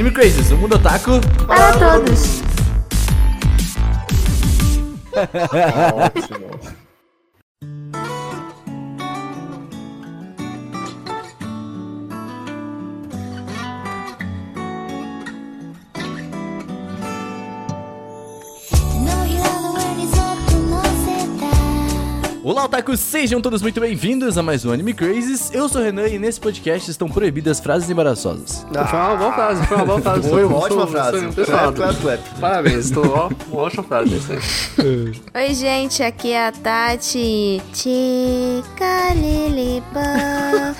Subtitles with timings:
[0.00, 2.40] Anime Crazes, o mundo otaku Para todos.
[6.16, 6.80] Ótimo.
[22.60, 23.00] Olá, otakus!
[23.00, 25.50] Sejam todos muito bem-vindos a mais um Anime Crazes.
[25.50, 28.66] Eu sou o Renan e nesse podcast estão proibidas frases embaraçosas.
[28.70, 30.28] Foi uma boa frase, foi uma boa frase.
[30.28, 31.26] Foi uma ótima frase.
[31.46, 32.20] Clap, clap, clap.
[32.38, 34.20] Parabéns, estou ó, uma ótima frase.
[34.78, 37.62] Oi, gente, aqui é a Tati.
[37.72, 40.04] Chica Lilipa.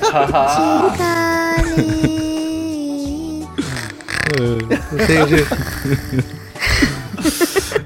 [0.05, 2.60] Chica Li.
[4.93, 6.40] Entendi.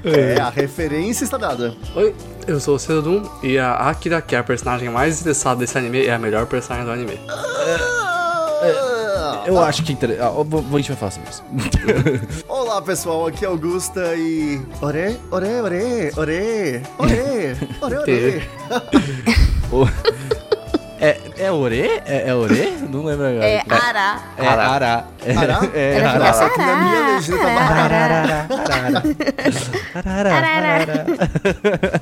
[0.05, 1.73] É, a referência está dada.
[1.95, 2.13] Oi,
[2.47, 6.05] eu sou o Cedum e a Akira, que é a personagem mais interessada desse anime,
[6.05, 7.19] é a melhor personagem do anime.
[9.45, 9.93] Eu acho que...
[9.93, 10.17] Inter...
[10.21, 11.43] Ah, vou- vou- a gente vai falar sobre isso.
[12.47, 14.59] Olá pessoal, aqui é Augusta e.
[14.81, 18.49] Ore, ore, ore, ore, ore, ore, ore.
[19.71, 19.87] O-
[20.99, 21.81] é, é Ore?
[22.05, 22.71] É, é Ore?
[22.91, 23.45] Não lembro agora.
[23.45, 24.19] É Ara.
[24.37, 25.05] É Ara.
[25.25, 25.69] É, Ará?
[25.73, 26.19] é Ela Ara.
[26.19, 28.51] Nossa, aqui na minha legenda tá
[30.11, 31.05] Arara.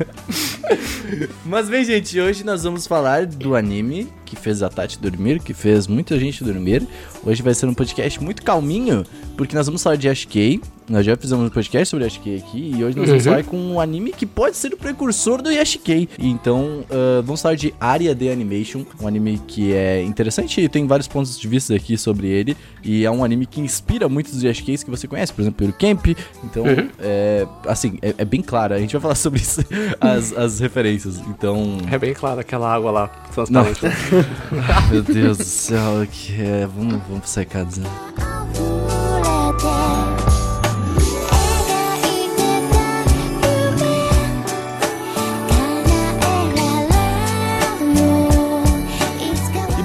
[1.45, 5.53] Mas bem, gente, hoje nós vamos falar do anime que fez a Tati dormir, que
[5.53, 6.87] fez muita gente dormir.
[7.23, 9.05] Hoje vai ser um podcast muito calminho,
[9.37, 10.59] porque nós vamos falar de Ashkei.
[10.89, 13.31] Nós já fizemos um podcast sobre Ashkei aqui, e hoje nós vamos Uhum.
[13.31, 16.09] falar com um anime que pode ser o precursor do Yashikei.
[16.19, 20.85] Então, ah, vamos falar de Aria The Animation, um anime que é interessante e tem
[20.87, 22.55] vários pontos de vista aqui sobre ele.
[22.83, 25.73] E é um anime que inspira muitos dos Yashikeis que você conhece, por exemplo, pelo
[25.73, 26.07] Camp.
[26.43, 26.89] Então, Uhum.
[26.99, 28.73] é, assim, é, é bem claro.
[28.73, 29.61] A gente vai falar sobre isso,
[29.99, 31.19] as, as referências.
[31.27, 33.81] Então, É bem claro aquela água lá, transparente.
[34.91, 37.89] meu Deus do céu, que é, vamos, vamos secar dizendo.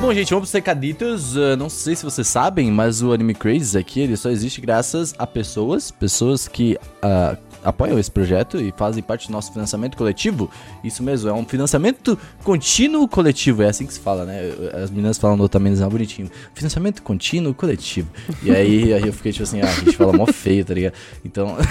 [0.09, 1.37] Bom, gente, vamos pro secaditos.
[1.37, 5.15] Uh, não sei se vocês sabem, mas o Anime Crazes aqui, ele só existe graças
[5.19, 10.51] a pessoas, pessoas que ah, apoiam esse projeto e fazem parte do nosso financiamento coletivo.
[10.85, 14.41] Isso mesmo, é um financiamento contínuo coletivo, é assim que se fala, né?
[14.83, 16.31] As meninas falam Otamenes mais bonitinho.
[16.55, 18.09] Financiamento contínuo coletivo.
[18.43, 20.95] E aí, aí eu fiquei tipo assim, ah, a gente fala mó feio, tá ligado?
[21.25, 21.57] Então...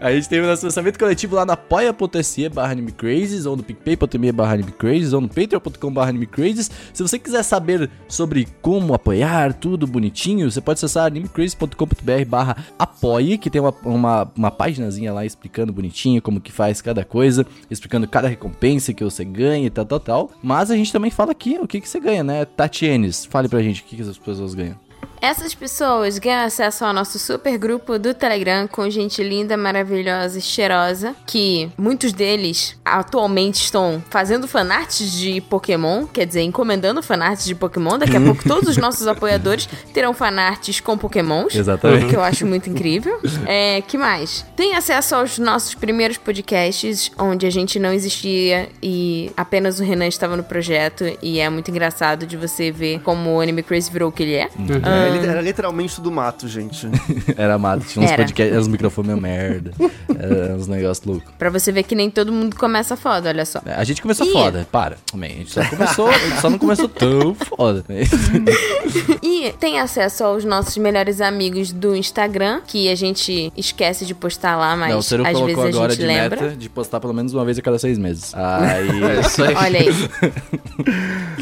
[0.00, 4.32] a gente tem o nosso financiamento coletivo lá no apoia.se barra animecrazes, ou no picpay.me
[4.32, 6.70] barra animecrazes, ou no patreon.com barra animecrazes.
[6.92, 13.38] Se você quiser saber sobre como apoiar, tudo bonitinho, você pode acessar animecrazes.com.br barra apoie,
[13.38, 18.06] que tem uma, uma, uma paginazinha lá explicando bonitinho como que faz cada coisa, explicando
[18.06, 20.30] cada recompensa que você ganha e tal, tal, tal.
[20.42, 22.44] Mas a gente também fala aqui o que, que você ganha, né?
[22.44, 24.83] Tatienes, fale pra gente o que, que as pessoas ganham.
[25.20, 30.42] Essas pessoas ganham acesso ao nosso super grupo do Telegram com gente linda, maravilhosa e
[30.42, 37.54] cheirosa, que muitos deles atualmente estão fazendo fanarts de Pokémon, quer dizer, encomendando fanarts de
[37.54, 37.98] Pokémon.
[37.98, 41.54] Daqui a pouco todos os nossos apoiadores terão fanarts com Pokémons.
[41.54, 42.06] Exatamente.
[42.06, 43.18] O que eu acho muito incrível.
[43.46, 44.44] É, que mais?
[44.56, 50.06] Tem acesso aos nossos primeiros podcasts, onde a gente não existia e apenas o Renan
[50.06, 51.04] estava no projeto.
[51.22, 54.34] E é muito engraçado de você ver como o Anime Crazy virou o que ele
[54.34, 54.48] é.
[54.94, 56.88] É, li- era literalmente tudo mato, gente.
[57.36, 58.22] Era mato, tinha uns Era.
[58.22, 59.72] podcasts, uns microfones meio merda,
[60.18, 61.32] era uns negócios loucos.
[61.38, 63.60] Pra você ver que nem todo mundo começa foda, olha só.
[63.66, 64.32] A gente começou Ih.
[64.32, 64.96] foda, para.
[65.10, 67.84] Também, a gente só começou, a gente só não começou tão foda.
[67.88, 68.02] né?
[69.22, 74.56] E tem acesso aos nossos melhores amigos do Instagram, que a gente esquece de postar
[74.56, 76.42] lá, mas não, o às vezes colocou a agora gente de lembra.
[76.42, 78.32] meta de postar pelo menos uma vez a cada seis meses.
[78.34, 78.84] Aí.
[79.04, 79.54] É isso aí.
[79.54, 79.88] Olha aí.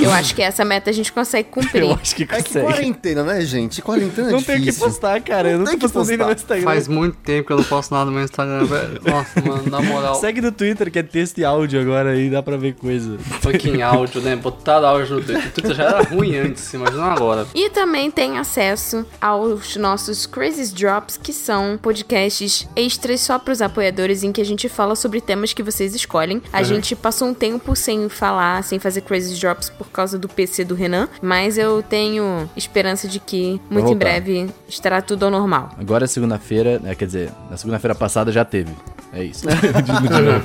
[0.02, 1.82] Eu acho que essa meta a gente consegue cumprir.
[1.82, 2.66] eu acho que É que consegue.
[2.66, 3.82] quarentena, né, gente?
[3.82, 4.86] Quarentena é não tem o que difícil.
[4.86, 5.50] postar, cara.
[5.50, 6.54] Eu não Tem tô que postando nem no meu postar.
[6.56, 6.64] Instagram.
[6.74, 9.00] Faz muito tempo que eu não posto nada no meu Instagram, velho.
[9.04, 10.14] Nossa, mano, na moral.
[10.16, 13.18] Segue no Twitter, que é texto e áudio agora aí, dá pra ver coisa.
[13.40, 14.36] Fucking áudio, né?
[14.36, 15.46] Botaram áudio no Twitter.
[15.46, 17.46] O Twitter já era ruim antes, imagina agora.
[17.54, 24.22] E também tem acesso aos nossos Crazy Drops, que são podcasts extras só pros apoiadores,
[24.22, 26.42] em que a gente fala sobre temas que vocês escolhem.
[26.52, 30.64] A gente passou um tempo sem falar, sem fazer Crazy Drops por causa do PC
[30.64, 33.31] do Renan, mas eu tenho esperança de que
[33.70, 35.70] muito em breve estará tudo ao normal.
[35.78, 38.72] Agora é segunda-feira, né, quer dizer, na segunda-feira passada já teve.
[39.12, 39.46] É isso.
[39.46, 39.52] De
[40.22, 40.44] novo.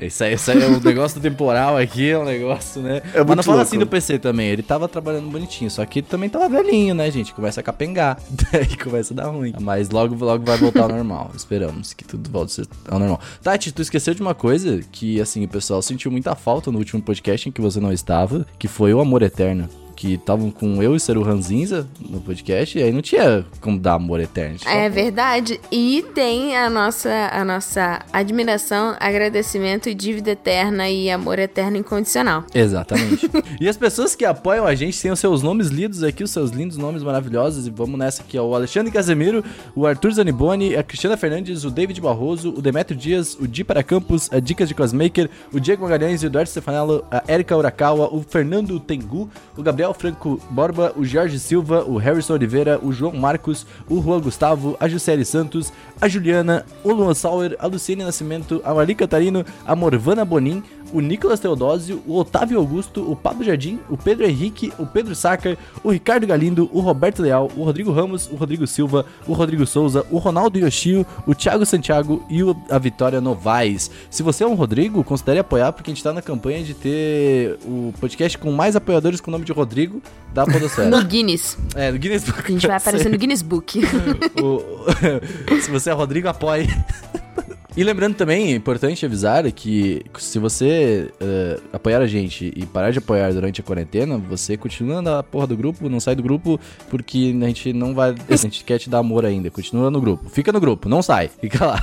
[0.00, 3.00] isso, aí, isso aí é um negócio temporal aqui, é um negócio, né?
[3.14, 3.68] É Mas não fala louco.
[3.68, 4.48] assim do PC também.
[4.48, 7.32] Ele tava trabalhando bonitinho, só que ele também tava velhinho, né, gente?
[7.32, 8.18] Começa a capengar.
[8.52, 9.54] Daí começa a dar ruim.
[9.60, 11.30] Mas logo, logo vai voltar ao normal.
[11.36, 13.20] Esperamos que tudo volte a ser ao normal.
[13.40, 17.00] Tati, tu esqueceu de uma coisa que, assim, o pessoal sentiu muita falta no último
[17.00, 19.68] podcast em que você não estava, que foi o amor eterno.
[19.98, 23.94] Que estavam com eu e Seru Ranzinza no podcast, e aí não tinha como dar
[23.94, 24.56] amor eterno.
[24.64, 25.60] É verdade.
[25.72, 32.44] E tem a nossa, a nossa admiração, agradecimento e dívida eterna e amor eterno incondicional.
[32.54, 33.28] Exatamente.
[33.60, 36.52] e as pessoas que apoiam a gente têm os seus nomes lidos aqui, os seus
[36.52, 37.66] lindos nomes maravilhosos.
[37.66, 38.44] E vamos nessa aqui, ó.
[38.44, 39.44] O Alexandre Casemiro,
[39.74, 43.82] o Arthur Zaniboni, a Cristiana Fernandes, o David Barroso, o Demetrio Dias, o Di para
[43.82, 48.22] Campos, a Dicas de Cosmaker, o Diego Magalhães, o Eduardo Stefanello, a Erika Urakawa, o
[48.22, 53.66] Fernando Tengu, o Gabriel Franco Borba, o Jorge Silva, o Harrison Oliveira, o João Marcos,
[53.88, 58.72] o Juan Gustavo, a Juscelie Santos, a Juliana, o Luan Sauer, a Luciene Nascimento, a
[58.74, 60.62] Marli Catarino, a Morvana Bonin,
[60.92, 65.56] o Nicolas Teodósio, o Otávio Augusto, o Pablo Jardim, o Pedro Henrique, o Pedro Sacker,
[65.82, 70.04] o Ricardo Galindo, o Roberto Leal, o Rodrigo Ramos, o Rodrigo Silva, o Rodrigo Souza,
[70.10, 73.90] o Ronaldo Yoshio, o Thiago Santiago e o- a Vitória Novaes.
[74.10, 77.58] Se você é um Rodrigo, considere apoiar, porque a gente tá na campanha de ter
[77.64, 80.00] o podcast com mais apoiadores com o nome de Rodrigo
[80.32, 80.88] da Podosfera.
[80.98, 81.56] No Guinness.
[81.74, 82.40] é, no Guinness Book.
[82.44, 83.80] A gente vai aparecer no Guinness Book.
[84.42, 84.62] O-
[85.60, 86.66] se você é Rodrigo, apoie.
[87.78, 92.90] E lembrando também, é importante avisar que se você eh, apoiar a gente e parar
[92.90, 96.58] de apoiar durante a quarentena, você continua na porra do grupo, não sai do grupo,
[96.90, 98.16] porque a gente não vai.
[98.28, 99.48] A gente quer te dar amor ainda.
[99.48, 100.28] Continua no grupo.
[100.28, 101.30] Fica no grupo, não sai.
[101.40, 101.80] Fica lá.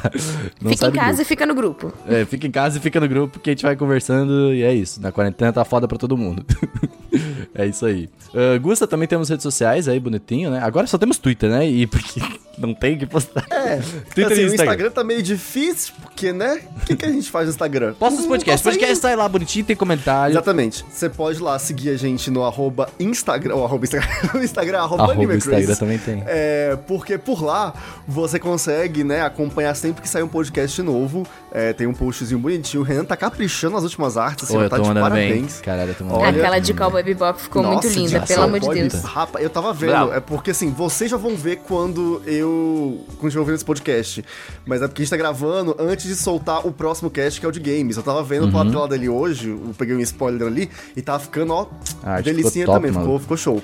[0.61, 1.21] Não fica em casa grupo.
[1.21, 1.93] e fica no grupo.
[2.05, 4.73] É, fica em casa e fica no grupo que a gente vai conversando e é
[4.73, 5.01] isso.
[5.01, 6.45] Na quarentena tá foda pra todo mundo.
[7.53, 8.09] é isso aí.
[8.33, 10.59] Uh, Gusta, também temos redes sociais aí, bonitinho, né?
[10.61, 11.65] Agora só temos Twitter, né?
[11.67, 12.21] E porque
[12.57, 13.45] não tem o que postar.
[13.49, 13.77] É,
[14.13, 14.53] Twitter assim, e o Instagram.
[14.53, 16.61] Instagram tá meio difícil, porque, né?
[16.81, 17.93] O que, que a gente faz no Instagram?
[17.93, 18.61] Posta os Não podcasts.
[18.61, 20.33] posta Podcast sai lá bonitinho, tem comentário.
[20.33, 20.85] Exatamente.
[20.89, 25.03] Você pode lá seguir a gente no arroba Instagram, ou arroba Instagram, no Instagram, arroba,
[25.03, 26.23] Arroba Instagram também tem.
[26.25, 27.73] É, porque por lá
[28.07, 31.25] você consegue, né, acompanhar sempre que sai um podcast novo.
[31.51, 32.83] É, tem um postzinho bonitinho.
[32.83, 35.29] O Renan tá caprichando nas últimas artes, assim, Ô, tá de mandando bem.
[35.29, 35.61] parabéns.
[35.61, 36.37] Caralho, eu tô mandando Olha.
[36.37, 38.93] Aquela de Cowboy Bebop ficou muito Nossa, linda, de pelo amor de Deus.
[38.93, 39.07] Bebop.
[39.13, 40.13] Rapaz, eu tava vendo, Bravo.
[40.13, 44.23] é porque assim, vocês já vão ver quando eu continuo ouvindo esse podcast.
[44.65, 47.49] Mas é porque a gente tá gravando antes de soltar o próximo cast, que é
[47.49, 47.97] o de games.
[47.97, 48.59] Eu tava vendo Uhum.
[48.61, 51.67] a tela dele hoje, eu peguei um spoiler ali, e tava ficando, ó,
[52.03, 53.61] A arte delicinha ficou top, também, ficou, ficou show.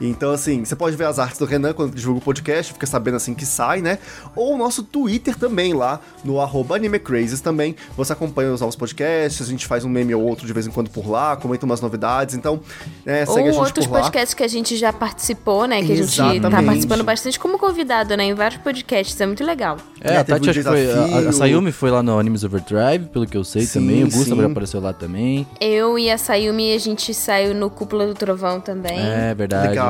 [0.00, 3.16] Então, assim, você pode ver as artes do Renan quando divulga o podcast, fica sabendo
[3.16, 3.98] assim que sai, né?
[4.34, 7.76] Ou o nosso Twitter também lá, no arroba AnimeCrazes também.
[7.96, 10.70] Você acompanha os novos podcasts, a gente faz um meme ou outro de vez em
[10.70, 12.34] quando por lá, comenta umas novidades.
[12.34, 12.60] Então,
[13.04, 14.00] é, segue a Ou gente outros por lá.
[14.00, 15.82] podcasts que a gente já participou, né?
[15.82, 16.66] Que a gente tá Exatamente.
[16.66, 18.24] participando bastante como convidado, né?
[18.24, 19.20] Em vários podcasts.
[19.20, 19.76] É muito legal.
[20.00, 20.90] É, É, a Tati acho que foi.
[20.92, 21.32] A, a.
[21.32, 24.04] Sayumi foi lá no Animes Overdrive, pelo que eu sei Sim, também.
[24.04, 24.10] O.
[24.10, 25.46] Gustavo apareceu lá também.
[25.60, 28.98] Eu e a Sayumi, a gente saiu no Cúpula do Trovão também.
[28.98, 29.68] É verdade.
[29.68, 29.89] Legal,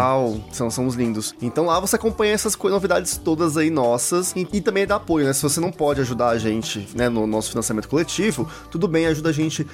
[0.53, 1.35] são, são os lindos.
[1.41, 5.33] Então lá você acompanha essas novidades todas aí nossas e, e também dá apoio, né?
[5.33, 9.31] Se você não pode ajudar a gente, né, no nosso financiamento coletivo, tudo bem, ajuda
[9.31, 9.67] a gente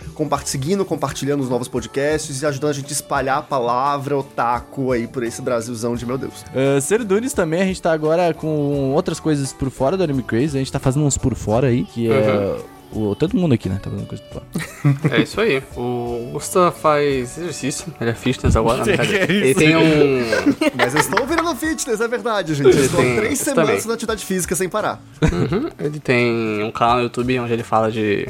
[0.45, 5.07] seguindo, compartilhando os novos podcasts e ajudando a gente a espalhar a palavra otaku aí
[5.07, 6.45] por esse Brasilzão de meu Deus.
[6.53, 10.57] Uh, Serdunes também, a gente tá agora com outras coisas por fora do Anime Crazy.
[10.57, 12.57] A gente tá fazendo uns por fora aí, que é.
[12.93, 13.79] O, todo mundo aqui, né?
[13.83, 15.17] Tá fazendo coisa por fora.
[15.17, 15.63] É isso aí.
[15.77, 18.85] O Gusta faz exercício, ele é fitness agora.
[18.85, 18.97] Que né?
[18.97, 20.25] que é ele tem um.
[20.77, 22.77] Mas eu estou virando fitness, é verdade, gente.
[22.77, 23.89] Eu estou Tem três semanas também.
[23.89, 25.03] na atividade física sem parar.
[25.23, 28.29] Uhum, ele tem um canal no YouTube onde ele fala de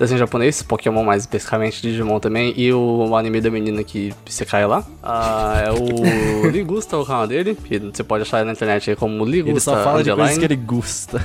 [0.00, 4.66] desenho japonês, Pokémon mais especificamente, Digimon também, e o anime da menina que você cai
[4.66, 4.82] lá.
[5.02, 9.24] Ah, é o Ligusta, o canal dele, que você pode achar na internet aí como
[9.24, 11.24] Ligusta Ele só fala de coisas que ele gosta.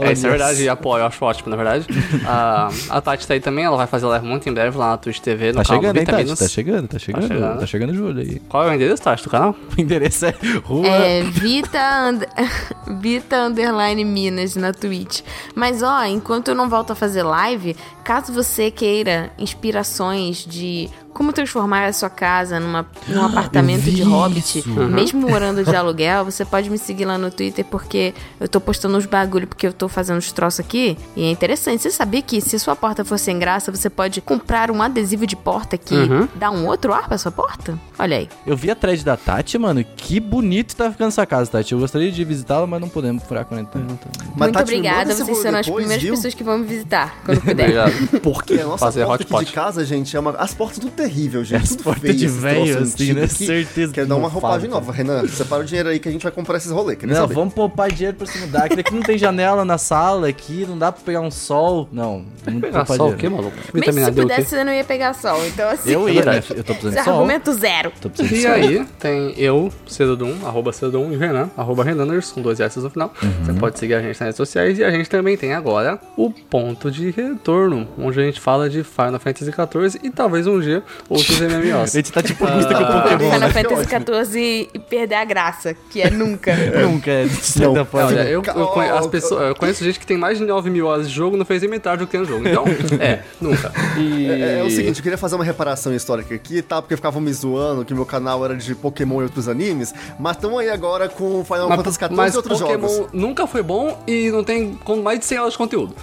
[0.00, 1.86] É, isso é verdade, e apoio, eu acho ótimo, na verdade.
[2.26, 4.96] Ah, a Tati tá aí também, ela vai fazer live muito em breve lá na
[4.96, 6.36] Twitch TV, no Tá canal chegando, hein, Tati?
[6.36, 7.28] Tá chegando, tá chegando.
[7.28, 7.60] chegando.
[7.60, 8.40] Tá chegando julho aí.
[8.48, 9.54] Qual é o endereço, Tati, do canal?
[9.76, 10.34] O endereço é
[10.64, 10.86] rua.
[10.86, 12.20] É, Vita, and...
[13.00, 15.20] Vita Underline Minas na Twitch.
[15.54, 17.76] Mas ó, enquanto eu não volto a fazer live,
[18.06, 24.02] caso você queira inspirações de como transformar a sua casa numa, num apartamento vi de
[24.02, 24.68] hobbit, isso.
[24.68, 28.98] mesmo morando de aluguel, você pode me seguir lá no Twitter porque eu tô postando
[28.98, 30.96] uns bagulho porque eu tô fazendo uns troços aqui.
[31.16, 31.82] E é interessante.
[31.82, 35.34] Você sabia que se sua porta for sem graça, você pode comprar um adesivo de
[35.34, 36.28] porta que Uhum.
[36.34, 37.78] dá um outro ar pra sua porta?
[37.98, 38.28] Olha aí.
[38.46, 39.82] Eu vi a thread da Tati, mano.
[39.96, 41.72] Que bonito tá ficando essa casa, Tati.
[41.72, 43.46] Eu gostaria de visitá-la, mas não podemos furar.
[43.50, 46.14] Mas, Muito Tati, obrigada, vocês serão as depois, primeiras viu?
[46.14, 47.62] pessoas que vão me visitar quando puder.
[47.64, 47.95] Obrigado.
[48.22, 49.46] Porque a nossa Fazer porta aqui hotpot.
[49.48, 50.30] de casa, gente, é uma...
[50.32, 51.62] As portas tudo terrível, gente.
[51.62, 53.22] As tudo portas feio, de velho, assim, né?
[53.22, 54.80] que- Certeza Quero que dar não uma roupagem fala.
[54.80, 54.92] nova.
[54.92, 56.98] Renan, separa o dinheiro aí que a gente vai comprar esses rolês.
[56.98, 57.34] Quer Não, saber?
[57.34, 58.68] vamos poupar dinheiro pra se mudar.
[58.68, 61.88] Que daqui não tem janela na sala aqui, não dá pra pegar um sol.
[61.92, 63.56] Não, vamos Pegar sol o quê, maluco?
[63.72, 65.44] Mas Vitamina se pudesse, você não ia pegar sol.
[65.46, 66.42] Então, assim, Eu ia, né?
[66.50, 67.14] Eu tô precisando de sol.
[67.14, 67.92] argumento zero.
[68.00, 68.52] Tô precisando E sol.
[68.52, 73.12] aí, tem eu, Cedodum, arroba Cedodum e Renan, arroba Renaners, com dois S no final.
[73.44, 73.58] Você Uhum.
[73.58, 76.90] pode seguir a gente nas redes sociais e a gente também tem agora o ponto
[76.90, 77.85] de retorno.
[77.86, 81.44] Pokémon, onde a gente fala de Final Fantasy XIV e talvez um dia outros A
[81.48, 81.92] MMOs.
[81.92, 83.50] gente tá tipo música com Pokémon, Final né?
[83.50, 83.84] Fantasy
[84.30, 86.54] XIV e perder a graça, que é nunca.
[86.86, 88.08] Nunca, é, de certa forma.
[88.08, 90.86] Olha, eu, eu, conhe- as pessoas, eu conheço gente que tem mais de 9 mil
[90.86, 92.46] horas de jogo e não fez nem metade do que tem no jogo.
[92.48, 92.64] Então,
[93.00, 93.72] é, nunca.
[93.98, 94.30] E...
[94.30, 96.80] É, é o seguinte, eu queria fazer uma reparação histórica aqui, tá?
[96.80, 100.58] Porque ficavam me zoando que meu canal era de Pokémon e outros animes, mas estamos
[100.60, 103.08] aí agora com Final Mas, Fantasy XIV e outros Pokémon jogos.
[103.12, 105.94] nunca foi bom e não tem com mais de 100 horas de conteúdo.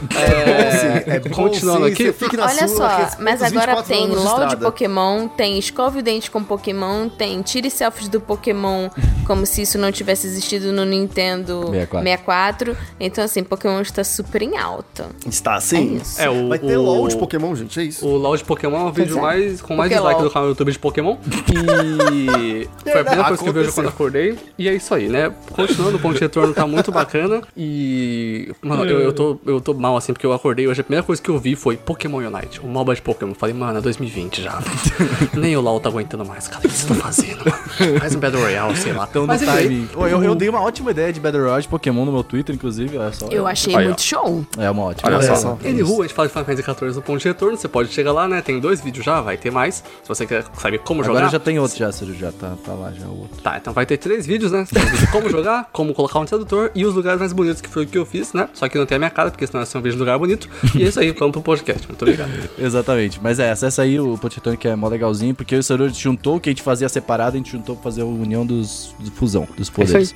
[1.07, 2.11] é bom continuando sim, aqui.
[2.13, 4.57] fique na Olha sua, só, mas agora 24 tem LOL de.
[4.57, 8.89] Pokémon, tem escove o dente com Pokémon, tem tire selfies do Pokémon,
[9.25, 12.23] como se isso não tivesse existido no Nintendo 64.
[12.33, 12.77] 64.
[12.99, 15.09] Então, assim, Pokémon está super em alta.
[15.27, 15.97] Está sim.
[15.97, 16.21] É isso.
[16.21, 18.07] É, o, Vai ter o, LOL de Pokémon, gente, é isso.
[18.07, 19.21] O LOL de Pokémon é o vídeo é.
[19.21, 21.17] mais, com mais dislike do canal do YouTube de Pokémon.
[21.61, 24.37] E foi a primeira coisa que eu vejo quando acordei.
[24.57, 25.33] E é isso aí, né?
[25.51, 27.41] Continuando, o ponto de retorno tá muito bacana.
[27.55, 28.51] E.
[28.61, 30.81] Mano, eu, eu, tô, eu tô mal assim, porque eu acordei hoje.
[30.81, 33.33] A primeira coisa que eu vi foi Pokémon Unite, o MOBA de Pokémon.
[33.33, 34.61] Falei, mano, é 2020 já.
[35.33, 36.59] Nem o LOL tá aguentando mais, cara.
[36.59, 37.99] O que vocês estão fazendo, mano?
[38.01, 39.07] Faz um Battle Royale, sei lá.
[39.09, 39.89] Então no Mas enfim, timing.
[39.95, 42.53] Ô, eu, eu dei uma ótima ideia de Battle Royale de Pokémon no meu Twitter,
[42.53, 42.97] inclusive.
[42.97, 43.27] Olha só.
[43.29, 43.87] Eu achei Aí, ó.
[43.87, 44.45] muito show.
[44.57, 45.35] É uma ótima Olha ideia.
[45.37, 47.93] só, Anywho, a gente fala de Final Fantasy XIV no ponto de retorno, você pode
[47.93, 48.41] chegar lá, né?
[48.41, 49.75] Tem dois vídeos já, vai ter mais.
[49.75, 51.31] Se você quer saber como Agora jogar.
[51.31, 53.41] já tem outro, já, Ciro, já tá, tá lá já o outro.
[53.41, 54.65] Tá, então vai ter três vídeos, né?
[54.69, 57.87] Vídeo como jogar, como colocar um tradutor e os lugares mais bonitos que foi o
[57.87, 58.49] que eu fiz, né?
[58.53, 60.19] Só que não tem a minha cara, porque senão ia ser um vídeo de lugar
[60.19, 60.49] bonito.
[60.75, 61.87] E é isso aí, vamos pro podcast.
[61.87, 62.31] Muito obrigado.
[62.57, 63.19] Exatamente.
[63.21, 65.89] Mas é, acessa aí o Potetone que é mó legalzinho, porque eu e o Saru
[65.89, 68.95] juntou o que a gente fazia separado, a gente juntou pra fazer a união dos,
[68.99, 70.15] do fusão, dos poderes.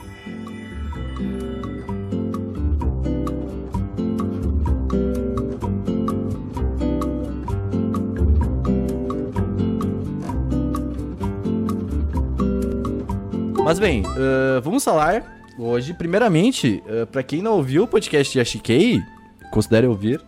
[13.67, 18.39] Mas bem, ah, vamos falar hoje, primeiramente, uh, para quem não ouviu o podcast de
[18.39, 19.01] Yashikei,
[19.51, 20.22] considere ouvir?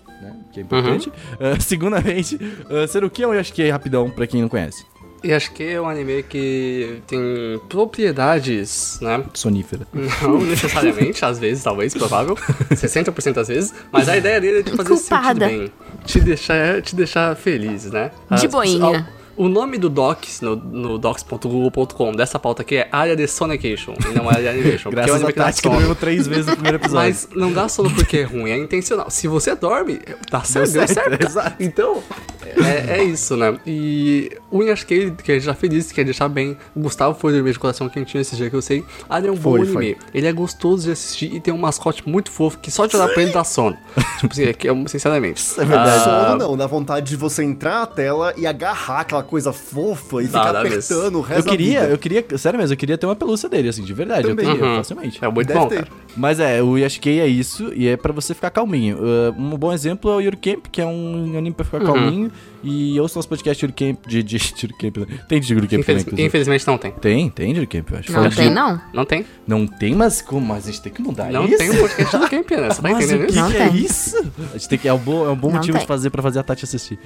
[0.51, 1.12] Que é importante.
[1.60, 4.86] Segundamente, uh, ser o que é um Yashikei rapidão, pra quem não conhece?
[5.22, 9.22] E acho que é um anime que tem propriedades, né?
[9.34, 9.86] Sonífera.
[10.24, 12.36] Não necessariamente, às vezes, talvez, provável.
[12.72, 13.74] 60% às vezes.
[13.91, 15.48] Mas a ideia dele é de fazer sentido Culpada.
[15.48, 15.72] bem.
[16.06, 18.12] Te deixar, te deixar feliz, né?
[18.32, 19.10] De As- boinha.
[19.39, 24.13] O nome do docs, no, no docs.google.com, dessa pauta aqui é área de Sonication, e
[24.13, 24.89] não área de animation.
[24.91, 27.08] porque é um Graças que dá tática do três vezes no primeiro episódio.
[27.08, 29.10] Mas não dá sono porque é ruim, é intencional.
[29.10, 31.25] Se você dorme, tá certo, deu certo, certo.
[31.25, 31.55] exato.
[31.58, 32.03] Então,
[32.46, 33.58] é, é isso, né?
[33.65, 36.58] E o Inhasque, que a gente já feliz, quer deixar bem.
[36.75, 38.84] O Gustavo foi dormir de coração quentinho esse dia que eu sei.
[39.10, 39.98] Ah, ele é um bom Foi, anime.
[40.13, 43.08] Ele é gostoso de assistir e tem um mascote muito fofo que só de olhar
[43.10, 43.77] pra ele dá sono.
[44.19, 45.43] tipo assim, é que, é- sinceramente.
[45.58, 46.03] é verdade.
[46.03, 50.27] Sono não, dá vontade de você entrar na tela e agarrar aquela coisa fofa e
[50.27, 51.93] Dá, ficar apertando o Eu resto queria, da vida.
[51.93, 54.27] eu queria, sério mesmo, eu queria ter uma pelúcia dele, assim, de verdade.
[54.27, 54.45] Também.
[54.45, 54.75] Eu teria, Uhum.
[54.77, 55.24] facilmente.
[55.24, 55.75] É muito Deve bom, ter.
[55.86, 55.89] cara.
[56.17, 58.98] Mas é, o Yashikei é isso, e é pra você ficar calminho.
[58.98, 61.71] Uh, um bom exemplo é o Yuri Camp, que é um anime pra Uhum.
[61.79, 62.31] ficar calminho.
[62.63, 64.38] E ouça nosso podcast Yuri Camp, de, de,
[64.80, 65.20] Camp, né?
[65.28, 66.92] Tem de Yuri Camp Infeliz- também, infelizmente não tem.
[66.92, 68.12] Tem, tem de Yuri Camp, eu acho.
[68.12, 68.82] Não Fala tem, de- não.
[68.94, 69.25] Não tem.
[69.48, 70.46] Não tem, mas como?
[70.46, 71.58] Mas a gente tem que mudar Não isso?
[71.58, 72.70] tem um podcast do Camp, né?
[72.70, 73.39] Você tá Mas entendendo o que, isso?
[73.42, 74.32] Não que é isso?
[74.54, 75.82] A gente tem que, é um bom, é um bom Não motivo tem.
[75.82, 77.00] de fazer pra fazer a Tati assistir.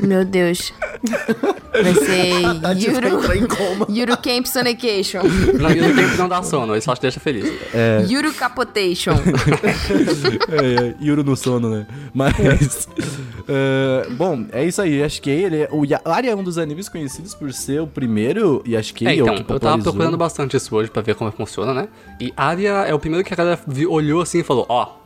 [0.00, 0.72] Meu Deus.
[1.72, 2.32] Vai ser
[2.78, 3.20] Yuru.
[3.90, 5.22] Yuru Camp Sonication.
[5.22, 7.50] Não, o Camp não dá sono, ele só te deixa feliz.
[8.10, 9.12] Yuru Capotation.
[10.50, 11.86] é, é, Yuro no sono, né?
[12.12, 12.88] Mas.
[13.48, 14.98] eh, bom, é isso aí.
[15.00, 19.06] Yashikei, ele é, o Aria é um dos animes conhecidos por ser o primeiro Yashikei.
[19.18, 21.88] É, ou então, que eu tava procurando bastante isso hoje pra ver como funciona, né?
[22.20, 25.00] E Aria é o primeiro que a galera olhou assim e falou, ó,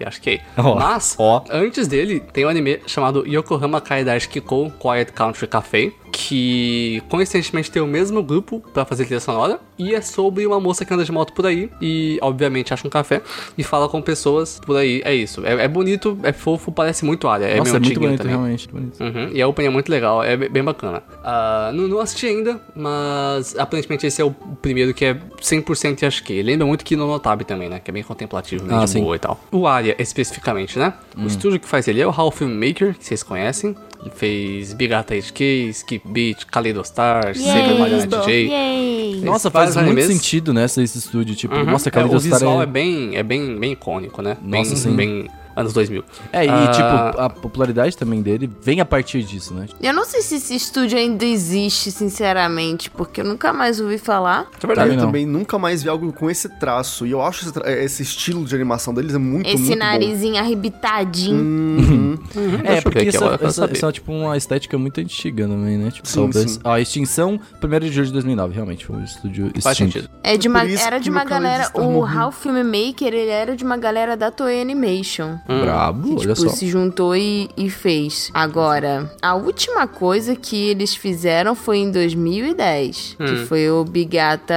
[0.00, 0.40] Yashikei.
[0.58, 1.42] Ó, Mas, ó.
[1.50, 7.82] antes dele, tem um anime chamado Yokohama Kaidashi Kiko Quiet Country Cafe, que coincidentemente tem
[7.82, 11.12] o mesmo grupo pra fazer trilha sonora, e é sobre uma moça que anda de
[11.12, 13.20] moto por aí, e obviamente acha um café,
[13.58, 15.02] e fala com pessoas por aí.
[15.04, 15.44] É isso.
[15.44, 17.46] É, é bonito, é fofo, parece muito Aria.
[17.48, 18.32] É Nossa, meio é muito bonito, também.
[18.34, 18.68] realmente.
[18.68, 19.02] Bonito.
[19.02, 21.02] Uhum, e a opening é muito legal, é bem bem bacana.
[21.22, 24.30] Ah, não, não assisti ainda, mas aparentemente esse é o
[24.62, 26.42] primeiro que é 100% Yashikei.
[26.42, 27.78] Lembra muito que no Notabe também, né?
[27.78, 29.02] Que é bem contemplativo, meio Ah, de sim.
[29.02, 29.38] boa e tal.
[29.52, 30.94] O Aria, especificamente, né?
[31.16, 33.74] O estúdio que faz ele é o Half Filmmaker, que vocês conhecem.
[34.00, 38.48] Ele fez Bigata HK, Skip Beat, Kaleido Star, Saber Mariana DJ.
[38.48, 39.20] Yay!
[39.22, 40.64] Nossa, faz faz muito sentido, né?
[40.64, 41.34] Esse esse estúdio.
[41.34, 41.64] Tipo, Uhum.
[41.64, 42.64] nossa, é, Kalido o Star visual é...
[42.64, 42.66] é...
[42.66, 44.36] bem, é bem, bem icônico, né?
[44.42, 44.96] Nossa, bem, sim.
[44.96, 46.04] bem anos 2000.
[46.32, 49.66] É, e Ah, tipo, a popularidade também dele vem a partir disso, né?
[49.82, 54.46] Eu não sei se esse estúdio ainda existe, sinceramente, porque eu nunca mais ouvi falar.
[54.62, 54.90] É verdade.
[54.90, 55.06] Também Eu não.
[55.06, 57.06] também nunca mais vi algo com esse traço.
[57.06, 61.36] E eu acho esse, esse estilo de animação deles é muito, Esse muito narizinho arrebitadinho.
[61.42, 62.18] Uhum.
[62.62, 65.78] É, Deixa eu porque isso, pra essa, isso é tipo uma estética muito antiga também,
[65.78, 65.90] né?
[65.90, 66.58] Tipo, Sim, sim.
[66.64, 68.86] Ó, a extinção, 1 de julho de 2009, realmente.
[68.86, 69.92] Foi um estúdio Faz extinto.
[69.92, 70.10] sentido.
[70.22, 71.70] É de Por uma, era de uma galera.
[71.70, 72.00] Kaleidostar O.
[72.00, 75.36] Ralph Filmmaker, ele era de uma galera da Toei Animation.
[75.46, 76.48] Brabo, olha tipo, só.
[76.48, 78.30] se juntou e, e fez.
[78.34, 84.54] Agora, a última coisa que eles fizeram foi em 2010, que foi o Bigata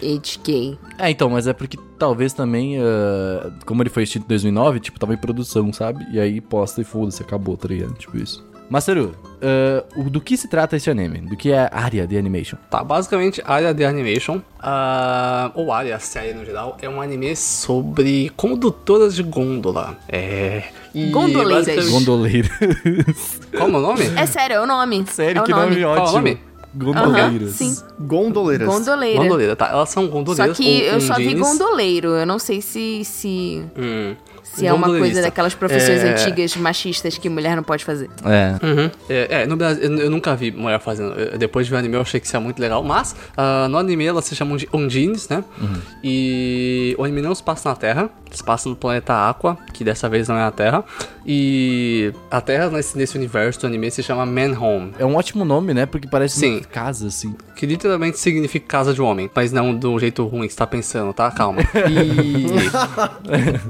[0.00, 0.78] HK.
[0.98, 4.98] É, então, mas é porque talvez também, ah, como ele foi extinto em 2009, tipo,
[4.98, 6.06] tava em produção, sabe?
[6.12, 7.94] E aí posta e foda-se, acabou, tá ligado?
[7.94, 8.51] Tipo isso.
[8.70, 9.14] Masaru,
[9.96, 11.18] o- do que se trata esse anime?
[11.20, 12.56] Do que é área de animation?
[12.70, 18.30] Tá, basicamente, área de animation, ah, ou área, série no geral, é um anime sobre
[18.36, 19.96] condutoras de gôndola.
[20.08, 20.64] É.
[20.94, 21.66] E Gondoleiras.
[21.66, 22.50] basicamente- Gondoleiras.
[23.58, 24.04] Como é o nome?
[24.16, 25.04] É sério, é o nome.
[25.06, 25.82] Sério, é o que nome, nome.
[25.82, 26.16] Qual é o ótimo.
[26.18, 26.38] nome?
[26.74, 27.50] Gondoleiras.
[27.50, 28.66] Sim, Gondoleiras.
[28.66, 29.18] gondoleira.
[29.22, 29.68] Gondoleira, tá?
[29.68, 30.56] Elas são Só gondoleiras.
[30.56, 31.40] que com- eu com só vi jeans.
[31.40, 32.08] gondoleiro.
[32.16, 34.14] Eu não sei se se, Hum.
[34.42, 35.22] Se é uma coisa Gondoleirista.
[35.22, 36.12] daquelas profissões É.
[36.12, 38.10] antigas machistas que mulher não pode fazer.
[38.24, 38.64] É.
[38.66, 38.90] Uhum.
[39.08, 41.12] É, é, no Brasil, eu, eu nunca vi mulher fazendo.
[41.18, 42.82] Eu- depois de ver o anime, eu achei que isso é muito legal.
[42.82, 45.42] Mas, ah, no anime, elas se chamam de Ondines, né?
[46.04, 50.08] E o anime não se passa na Terra, se passa no planeta Aqua, que dessa
[50.08, 50.84] vez não é a Terra.
[51.24, 55.44] E a Terra, nesse, nesse universo do anime, se chama Man Home, É um ótimo
[55.44, 55.86] nome, né?
[55.86, 56.56] Porque parece Sim.
[56.56, 57.34] uma casa, assim.
[57.62, 61.12] Que literalmente significa casa de homem, mas não do jeito ruim que você tá pensando,
[61.12, 61.30] tá?
[61.30, 61.62] Calma.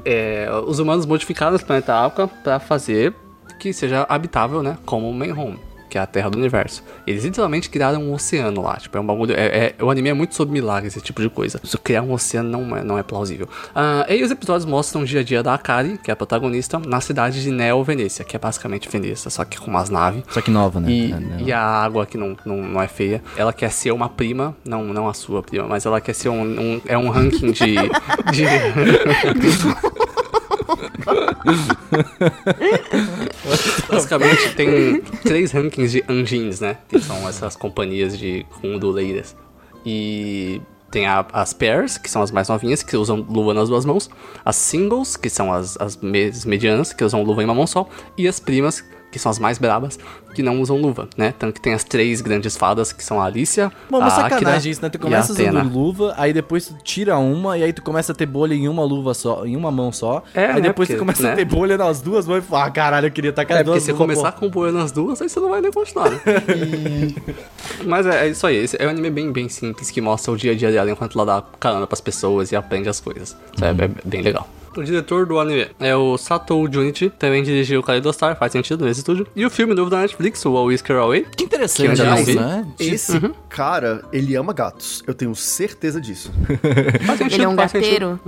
[0.03, 3.13] E é, os humanos modificaram esse planeta Aqua pra fazer
[3.59, 4.79] que seja habitável, né?
[4.83, 5.59] Como o Man Home.
[5.93, 6.83] Que é a terra do universo.
[7.05, 8.77] Eles literalmente criaram um oceano lá.
[8.77, 9.35] Tipo, é um bagulho.
[9.37, 11.59] É, é- o anime é muito sobre milagres, esse tipo de coisa.
[11.63, 13.47] Isso criar um oceano não é, não é plausível.
[13.75, 16.79] Ah, e os episódios mostram o dia a dia da Akari, que é a protagonista,
[16.79, 20.23] na cidade de Neo Venecia, que é basicamente Veneza, só que com umas naves.
[20.31, 20.89] Só que nova, né?
[20.89, 23.21] E, É, e a água que não, não, não é feia.
[23.37, 26.41] Ela quer ser uma prima, não, não a sua prima, mas ela quer ser um.
[26.41, 27.75] um- é um ranking de.
[28.31, 28.45] de...
[33.89, 36.77] Basicamente tem três rankings de Anjins, né?
[36.87, 39.35] Que são essas companhias de condoleiras.
[39.85, 43.85] E tem a- as pairs, que são as mais novinhas, que usam luva nas duas
[43.85, 44.09] mãos.
[44.45, 47.87] As singles, que são as, as me- medianas, que usam luva em uma mão só.
[48.17, 49.99] E as primas, que são as mais brabas,
[50.33, 51.35] que não usam luva, né?
[51.37, 54.81] Tanto que tem as três grandes fadas, que são a Alicia, Mano, a sacanagem isso,
[54.81, 54.89] né?
[54.89, 58.25] Tu começa usando luva, aí depois tu tira uma, e aí tu começa a ter
[58.25, 60.23] bolha em uma luva só, em uma mão só.
[60.33, 61.33] É, aí né, depois porque, tu começa né?
[61.33, 63.59] a ter bolha nas duas mãos e fala, ah, caralho, eu queria estar com as
[63.59, 65.71] É, porque duas se luvas, começar com boia nas duas, aí você não vai nem
[65.71, 66.09] continuar.
[66.09, 66.19] né?
[67.85, 68.55] Mas é, é isso aí.
[68.55, 71.19] Esse é um anime bem, bem simples que mostra o dia a dia dela enquanto
[71.19, 73.37] ela dá carona pras pessoas e aprende as coisas.
[73.53, 74.47] Isso é, é bem legal.
[74.75, 78.85] O diretor do anime é o Sato Junichi, também dirigiu o Kaleido Star, faz sentido
[78.85, 79.27] nesse estúdio.
[79.35, 81.21] E o filme novo da Netflix, o A Whisker Away.
[81.23, 82.35] Que Que eu interessante ainda vi.
[82.35, 82.67] né?
[82.79, 85.03] Esse cara, ele ama gatos.
[85.05, 86.31] Eu tenho certeza disso.
[87.05, 88.19] Faz sentido, Ele é um gateiro.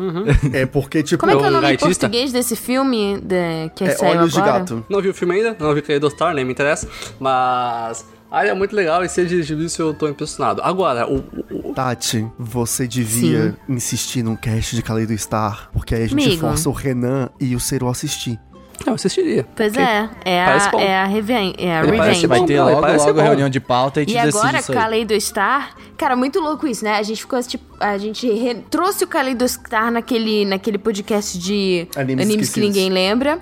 [0.53, 2.07] É porque, tipo, Como é que é o nome em gaitista?
[2.07, 4.59] português desse filme de, que é saiu olhos de agora?
[4.59, 4.85] gato.
[4.89, 6.87] Não vi o filme ainda, não vi Star, nem me interessa.
[7.19, 8.05] Mas...
[8.37, 10.61] Ah, é muito legal e ser dirigido isso eu tô impressionado.
[10.61, 11.23] Agora, o,
[11.69, 16.41] o- Tati, você devia insistir num cast de Kaleido Star, porque aí a gente Amigo.
[16.41, 18.37] força o Renan e o Cero a assistir.
[18.85, 19.45] Eu assistiria.
[19.55, 20.79] Pois é, é a, bom.
[20.79, 22.27] é a Reven é a Ele Revenge.
[22.27, 23.21] Vai ter logo, logo bom.
[23.21, 24.77] reunião de pauta e E agora, isso aí.
[24.77, 26.97] Kaleido Star, cara, muito louco isso, né?
[26.97, 31.87] A gente ficou tipo, a gente re- trouxe o Kaleido Star naquele, naquele podcast de
[31.95, 33.39] Animes animes, que ninguém lembra.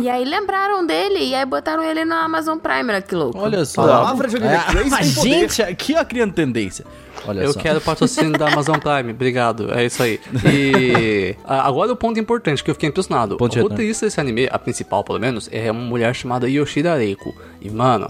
[0.00, 3.38] E aí lembraram dele e aí botaram ele na Amazon Prime, olha que louco.
[3.38, 3.82] Olha só.
[3.86, 6.84] Palavra de anime crazy a gente aqui, ó, criando tendência.
[7.26, 7.58] Olha Eu só.
[7.60, 9.72] quero patrocínio da Amazon Prime, obrigado.
[9.72, 10.20] É isso aí.
[10.44, 13.36] E agora o ponto importante que eu fiquei impressionado.
[13.38, 17.32] Ponto o roteirista desse anime, a principal pelo menos, é uma mulher chamada Yoshida Reiko.
[17.60, 18.08] E mano,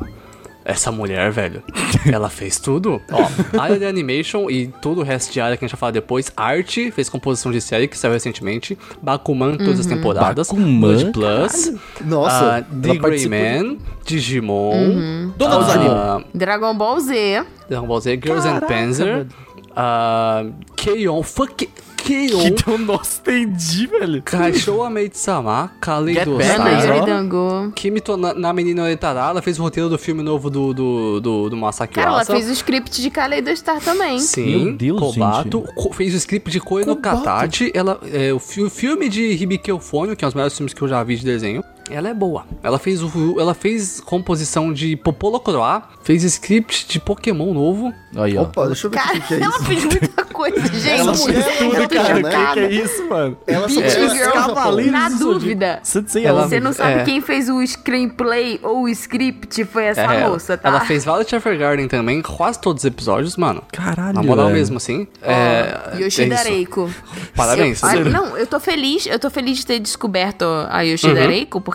[0.64, 1.62] essa mulher, velho,
[2.10, 3.00] ela fez tudo.
[3.12, 5.92] Ó, área de animation e todo o resto de área que a gente vai falar
[5.92, 6.32] depois.
[6.34, 8.78] Arte, fez composição de série que saiu recentemente.
[9.02, 10.48] Bakuman, todas as temporadas.
[10.48, 11.72] Bakuman, Blood Plus.
[12.00, 15.32] Nossa, ah, The Grey Man, Digimon.
[15.36, 17.44] Dos ah, Dragon Ball Z.
[17.68, 19.28] Dragon Ball Z, Girls and Caraca, Panzer, velho.
[19.76, 21.68] uh, Keion, fuck,
[22.04, 24.22] Keion, Então, nossa, entendi, velho.
[24.22, 27.72] Kaishou Amei-sama, Kaleido Yuri Dango.
[27.74, 31.50] Kimito na, na Menina Oitará, ela fez o roteiro do filme novo do, do, do,
[31.50, 34.18] do Masaki Cara, ela fez o script de Kaleido Star também.
[34.18, 36.96] Sim, Meu Deus, Kobato, fez o script de Koi no.
[36.96, 40.56] Katachi, ela, é, o, fi- o filme de Hibiki Eufônio, que é um dos melhores
[40.56, 42.44] filmes que eu já vi de desenho, ela é boa.
[42.62, 48.38] Ela fez, o, ela fez composição de Popolo Croá, fez script de Pokémon novo, Aí,
[48.38, 48.42] ó.
[48.42, 49.64] Opa, deixa eu ver o que, que é ela isso.
[49.64, 50.88] fez muita coisa, gente.
[50.88, 52.30] Ela eu tudo, cara, O né?
[52.30, 53.36] que, que é isso, mano?
[53.44, 54.32] Ela só ela-.
[54.32, 55.32] Cavaleiros Na Zodíaco.
[55.34, 55.82] dúvida.
[56.14, 56.48] Ela- ela...
[56.48, 57.04] Você não sabe É.
[57.04, 60.68] quem fez o screenplay ou o script foi essa É, moça, tá?
[60.68, 63.64] Ela fez Violet Evergarden também, quase todos os episódios, mano.
[63.72, 64.58] Caralho, Na moral velho.
[64.58, 65.08] mesmo, assim.
[65.20, 66.42] é, Yoshida é.
[66.44, 66.88] Reiko.
[67.34, 67.82] Parabéns.
[67.82, 71.26] Eu, olha, não, eu tô feliz, eu tô feliz de ter descoberto a Yoshida Uhum.
[71.28, 71.73] Reiko, porque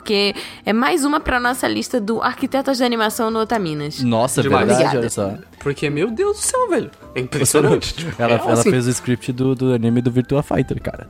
[0.65, 4.01] é mais uma pra nossa lista do Arquitetas de Animação no Otaminas.
[4.01, 4.67] Nossa, é Demais.
[4.67, 4.99] verdade, Obrigada.
[4.99, 5.43] olha só.
[5.59, 6.91] Porque, meu Deus do céu, velho.
[7.19, 7.93] É impressionante.
[7.93, 8.71] tipo, Ela, real, ela assim.
[8.71, 11.07] fez o script do, do anime do Virtua Fighter, cara.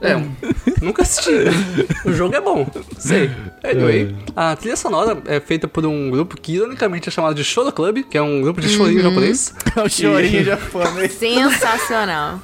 [0.00, 0.14] É,
[0.80, 1.30] nunca assisti.
[2.04, 2.66] o jogo é bom,
[2.98, 3.30] sei.
[3.64, 7.72] Anyway, a trilha sonora é feita por um grupo que ironicamente é chamado de Choro
[7.72, 9.54] Club, que é um grupo de chorinho japonês.
[9.76, 11.12] É o chorinho japonês.
[11.14, 12.40] Sensacional.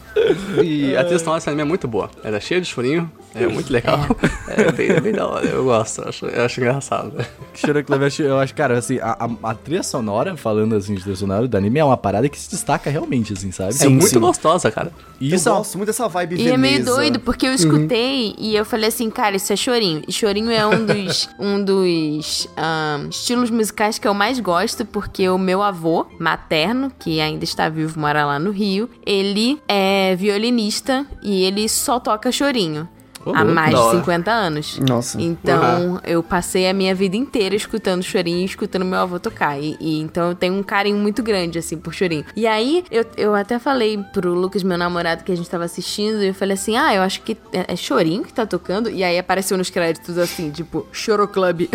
[0.62, 2.10] E a trilha sonora desse anime é muito boa.
[2.24, 4.00] Ela é cheia de chorinho, é muito legal.
[4.48, 7.24] É, bem, é bem da hora, eu gosto, eu acho, eu acho engraçado.
[7.54, 10.94] Choro Club, eu acho, eu acho, cara, assim, a, a, a trilha sonora, falando assim
[10.94, 13.70] de trilha sonora do anime, é uma parada que se destaca realmente, assim, sabe?
[13.70, 14.18] é Sim, muito sim.
[14.20, 14.92] gostosa, cara.
[15.20, 17.54] E Eu isso é uma- gosto muito dessa vibe E é meio doido, porque eu
[17.54, 20.02] escutei e eu falei assim, cara, isso é chorinho.
[20.08, 25.28] E chorinho é um dos, um dos ahn, estilos musicais que eu mais gosto, porque
[25.28, 31.06] o meu avô materno, que ainda está vivo, mora lá no Rio, ele é violinista
[31.22, 32.88] e ele só toca chorinho.
[33.24, 33.98] Ô, há mais de hora.
[33.98, 34.78] 50 anos.
[34.78, 35.20] Nossa.
[35.20, 39.58] Então, eu passei a minha vida inteira escutando chorinho e escutando meu avô tocar.
[39.58, 42.24] E, e então eu tenho um carinho muito grande, assim, por chorinho.
[42.36, 46.22] E aí, eu, eu até falei pro Lucas, meu namorado, que a gente tava assistindo,
[46.22, 48.90] e eu falei assim: ah, eu acho que é, é chorinho que tá tocando.
[48.90, 51.62] E aí apareceu nos créditos assim, tipo, Choro Club.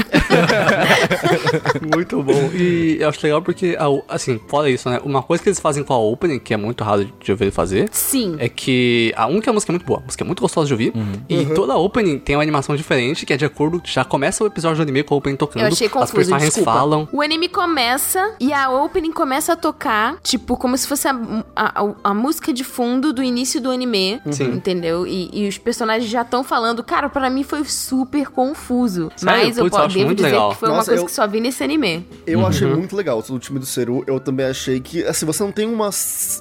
[1.95, 2.49] Muito bom.
[2.53, 4.99] E eu acho legal porque, assim, fora isso, né?
[5.03, 7.89] Uma coisa que eles fazem com a opening, que é muito raro de ele fazer,
[7.91, 8.35] Sim.
[8.39, 10.67] é que a um que a música é muito boa, a música é muito gostosa
[10.67, 10.93] de ouvir.
[11.27, 13.82] E toda a opening tem uma animação diferente, que é de acordo.
[13.86, 15.62] Já começa o episódio do anime com a opening tocando.
[15.63, 16.73] Eu achei As confuso, personagens desculpa.
[16.80, 17.08] falam.
[17.12, 21.15] O anime começa e a opening começa a tocar, tipo, como se fosse a,
[21.56, 24.21] a, a música de fundo do início do anime.
[24.32, 24.45] Sim.
[24.52, 25.06] Entendeu?
[25.08, 26.84] E, e os personagens já estão falando.
[26.84, 29.12] Cara, pra mim foi super confuso.
[29.15, 29.45] Sério?
[29.45, 30.49] Mas eu Putz, eu acho devo dizer legal.
[30.52, 32.06] que foi uma Nossa, coisa eu- que só vi nesse anime.
[32.25, 32.78] Eu achei Uhum.
[32.78, 34.04] muito legal o time do Seru.
[34.08, 35.89] Eu também achei que, assim, você não tem uma,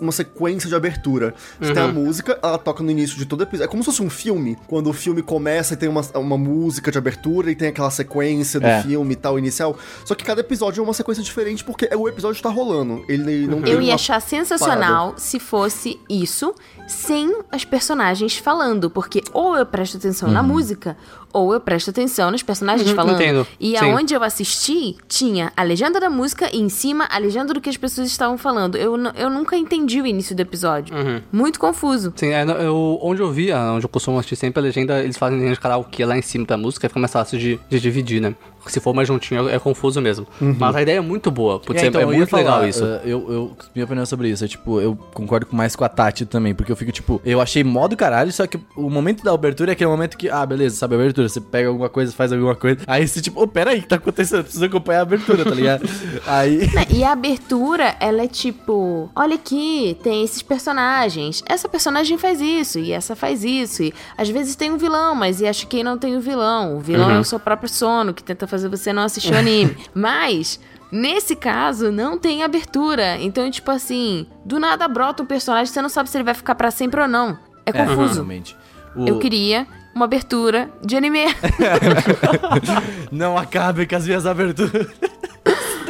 [0.00, 1.34] uma sequência de abertura.
[1.60, 1.74] Você Uhum.
[1.74, 3.64] tem a música, ela toca no início de todo episódio.
[3.64, 4.56] É como se fosse um filme.
[4.66, 8.58] Quando o filme começa e tem uma, uma música de abertura e tem aquela sequência
[8.58, 8.82] do É.
[8.82, 9.76] filme e tal, inicial.
[10.04, 13.04] Só que cada episódio é uma sequência diferente porque o episódio tá rolando.
[13.08, 16.54] Ele não tem Eu ia achar sensacional se fosse isso,
[16.88, 18.90] sem as personagens falando.
[18.90, 20.96] Porque ou eu presto atenção na música,
[21.32, 23.14] ou eu presto atenção nos personagens Uhum, falando.
[23.20, 23.46] entendo.
[23.60, 23.90] E Sim.
[23.92, 27.68] aonde eu assisti, tinha a legenda da música e em cima a legenda do que
[27.68, 28.76] as pessoas estavam falando.
[28.76, 30.96] Eu, eu nunca entendi o início do episódio.
[30.96, 31.20] Uhum.
[31.30, 32.12] Muito confuso.
[32.16, 35.36] Sim, é, eu, onde eu vi, onde eu costumo assistir sempre a legenda, eles fazem
[35.38, 38.20] legenda de karaokê lá em cima da música e fica mais fácil de, de dividir,
[38.20, 38.34] né?
[38.66, 40.26] Se for mais juntinho é, é confuso mesmo.
[40.40, 42.84] Mas a ideia é muito boa, putz, É, é, então, é muito legal falar, isso.
[42.84, 46.26] uh, eu, eu, minha opinião sobre isso é, tipo, eu concordo mais com a Tati
[46.26, 49.72] também, porque eu fico, tipo, eu achei modo caralho, só que o momento da abertura
[49.72, 52.54] é aquele momento que, ah, beleza, sabe a abertura, você pega alguma coisa, faz alguma
[52.54, 54.38] coisa, aí você, tipo, ô, pera aí, o que tá acontecendo?
[54.38, 55.88] Eu preciso acompanhar a abertura, tá ligado?
[56.26, 56.68] aí...
[56.90, 61.42] E a abertura, ela é tipo: olha aqui, tem esses personagens.
[61.46, 63.82] Essa personagem faz isso, e essa faz isso.
[63.82, 66.76] E às vezes tem um vilão, mas e acho que não tem o vilão.
[66.76, 69.76] O vilão é o seu próprio sono, que tenta fazer você não assistir o anime.
[69.94, 70.58] mas.
[70.90, 73.18] Nesse caso, não tem abertura.
[73.20, 76.54] Então, tipo assim, do nada brota um personagem, você não sabe se ele vai ficar
[76.54, 77.38] pra sempre ou não.
[77.66, 78.14] É confuso.
[78.14, 78.56] realmente.
[78.96, 81.26] O- Eu queria uma abertura de anime.
[83.12, 84.86] Não acabe com as minhas aberturas.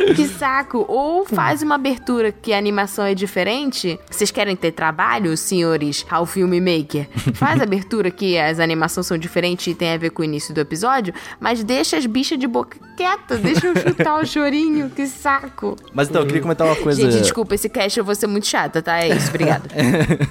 [0.18, 0.85] Que saco!
[0.88, 3.99] Ou faz uma abertura que a animação é diferente.
[4.11, 7.09] Vocês querem ter trabalho, senhores ao filme maker?
[7.35, 10.55] Faz a abertura que as animações são diferentes e tem a ver com o início
[10.55, 15.07] do episódio, mas deixa as bichas de boca quieta, deixa eu chutar o chorinho, que
[15.07, 15.77] saco!
[15.94, 17.01] Mas então, eu queria comentar uma coisa...
[17.01, 18.99] Gente, desculpa, esse cast eu vou ser muito chata, tá?
[18.99, 19.68] É isso, obrigada.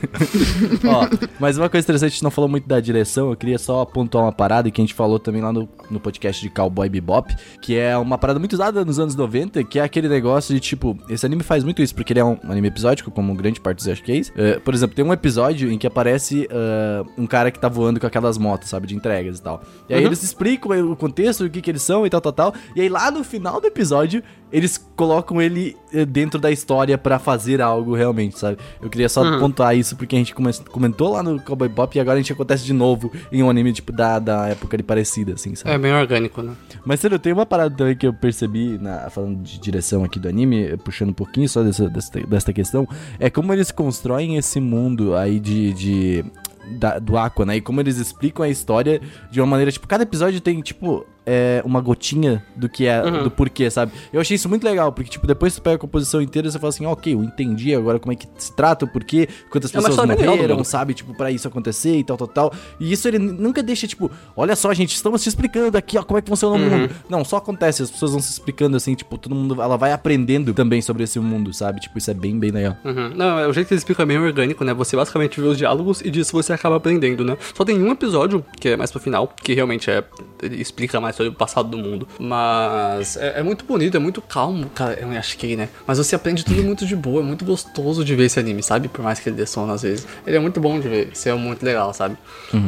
[0.86, 1.08] Ó,
[1.40, 4.26] mas uma coisa interessante, a gente não falou muito da direção, eu queria só pontuar
[4.26, 7.78] uma parada que a gente falou também lá no, no podcast de Cowboy Bebop, que
[7.78, 11.26] é uma parada muito usada nos anos 90, que é aquele negócio de tipo, esse
[11.26, 14.32] anime faz muito isso, porque ele é um anime episódico, como grande parte dos Ashcase.
[14.32, 18.00] Uh, por exemplo, tem um episódio em que aparece uh, um cara que tá voando
[18.00, 19.62] com aquelas motos, sabe, de entregas e tal.
[19.90, 22.54] E aí eles explicam o contexto, o que que eles são e tal, tal, tal.
[22.76, 27.20] E aí lá no final do episódio, eles colocam ele eh, dentro da história pra
[27.20, 28.58] fazer algo realmente, sabe?
[28.82, 32.00] Eu queria só pontuar isso porque a gente come- comentou lá no Cowboy Bop e
[32.00, 35.34] agora a gente acontece de novo em um anime, tipo, da, da época de parecida,
[35.34, 35.76] assim, sabe?
[35.76, 36.54] É bem orgânico, né?
[36.86, 40.28] Mas, sério, tem uma parada também que eu percebi, na- falando de direção aqui do
[40.30, 42.88] anime, puxando um pouquinho só dessa, desta, desta questão,
[43.20, 45.74] é como eles constroem esse mundo aí de...
[45.74, 46.26] de
[46.70, 47.56] da- do Aqua, né?
[47.56, 49.00] E como eles explicam a história
[49.32, 53.30] de uma maneira, tipo, cada episódio tem, tipo, é, uma gotinha do que é, do
[53.30, 53.92] porquê, sabe?
[54.14, 56.58] Eu achei isso muito legal, porque, tipo, depois tu pega a composição inteira e você
[56.58, 59.78] fala assim, ok, eu entendi agora como é que se trata, o porquê, quantas É
[59.78, 60.66] pessoas morreram, mundo.
[60.66, 60.94] sabe?
[60.94, 62.54] Tipo, pra isso acontecer e tal, tal, tal.
[62.80, 66.18] E isso ele nunca deixa, tipo, olha só, gente, estamos te explicando aqui, ó, como
[66.18, 66.70] é que funciona o Uhum.
[66.82, 66.96] mundo.
[67.10, 70.54] Não, só acontece, as pessoas vão se explicando assim, tipo, todo mundo, ela vai aprendendo
[70.54, 71.82] também sobre esse mundo, sabe?
[71.82, 72.78] Tipo, isso é bem, bem legal.
[72.86, 73.10] Uhum.
[73.16, 74.74] Não, é, o jeito que eles explicam é meio orgânico, né?
[74.74, 77.38] Você basicamente vê os diálogos e disso você acaba aprendendo, né?
[77.54, 80.04] Só tem um episódio, que é mais pro final, que realmente é.
[80.44, 82.08] Explica mais sobre o passado do mundo.
[82.20, 84.94] Mas é, é muito bonito, é muito calmo, cara.
[85.00, 85.68] Eu me achei, né?
[85.86, 88.88] Mas você aprende tudo muito de boa, é muito gostoso de ver esse anime, sabe?
[88.88, 90.08] Por mais que ele dê sono às vezes.
[90.26, 92.16] Ele é muito bom de ver, isso é muito legal, sabe?